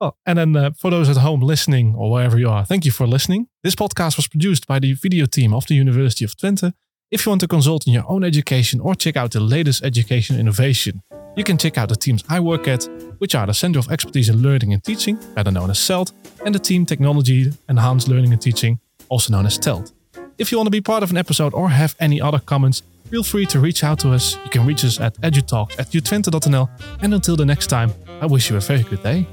Oh, 0.00 0.14
and 0.26 0.38
then 0.38 0.56
uh, 0.56 0.70
for 0.78 0.90
those 0.90 1.08
at 1.08 1.16
home 1.16 1.40
listening 1.40 1.94
or 1.94 2.10
wherever 2.10 2.38
you 2.38 2.50
are, 2.50 2.64
thank 2.64 2.84
you 2.84 2.92
for 2.92 3.06
listening. 3.06 3.48
This 3.62 3.74
podcast 3.74 4.16
was 4.16 4.28
produced 4.28 4.66
by 4.66 4.78
the 4.78 4.92
video 4.92 5.24
team 5.26 5.54
of 5.54 5.66
the 5.66 5.74
University 5.74 6.24
of 6.24 6.36
Twente. 6.36 6.72
If 7.10 7.24
you 7.24 7.30
want 7.30 7.40
to 7.42 7.48
consult 7.48 7.86
in 7.86 7.92
your 7.92 8.04
own 8.08 8.24
education 8.24 8.80
or 8.80 8.94
check 8.94 9.16
out 9.16 9.30
the 9.30 9.40
latest 9.40 9.84
education 9.84 10.38
innovation, 10.38 11.02
you 11.36 11.44
can 11.44 11.56
check 11.56 11.78
out 11.78 11.88
the 11.88 11.96
teams 11.96 12.24
I 12.28 12.40
work 12.40 12.68
at, 12.68 12.88
which 13.18 13.34
are 13.34 13.46
the 13.46 13.54
Center 13.54 13.78
of 13.78 13.90
Expertise 13.90 14.28
in 14.28 14.42
Learning 14.42 14.72
and 14.72 14.82
Teaching, 14.82 15.18
better 15.34 15.50
known 15.50 15.70
as 15.70 15.78
CELT, 15.78 16.12
and 16.44 16.54
the 16.54 16.58
Team 16.58 16.84
Technology 16.84 17.52
Enhanced 17.68 18.08
Learning 18.08 18.32
and 18.32 18.42
Teaching, 18.42 18.80
also 19.08 19.32
known 19.32 19.46
as 19.46 19.56
TELT. 19.56 19.92
If 20.36 20.50
you 20.50 20.58
want 20.58 20.66
to 20.66 20.70
be 20.70 20.80
part 20.80 21.02
of 21.02 21.10
an 21.10 21.16
episode 21.16 21.54
or 21.54 21.70
have 21.70 21.94
any 22.00 22.20
other 22.20 22.38
comments, 22.38 22.82
feel 23.10 23.22
free 23.22 23.46
to 23.46 23.60
reach 23.60 23.84
out 23.84 23.98
to 24.00 24.12
us. 24.12 24.36
You 24.44 24.50
can 24.50 24.66
reach 24.66 24.84
us 24.84 25.00
at 25.00 25.14
edutalks 25.20 25.78
at 25.78 25.90
utwente.nl. 25.90 26.68
And 27.02 27.14
until 27.14 27.36
the 27.36 27.46
next 27.46 27.68
time, 27.68 27.92
I 28.20 28.26
wish 28.26 28.50
you 28.50 28.56
a 28.56 28.60
very 28.60 28.82
good 28.82 29.02
day. 29.02 29.26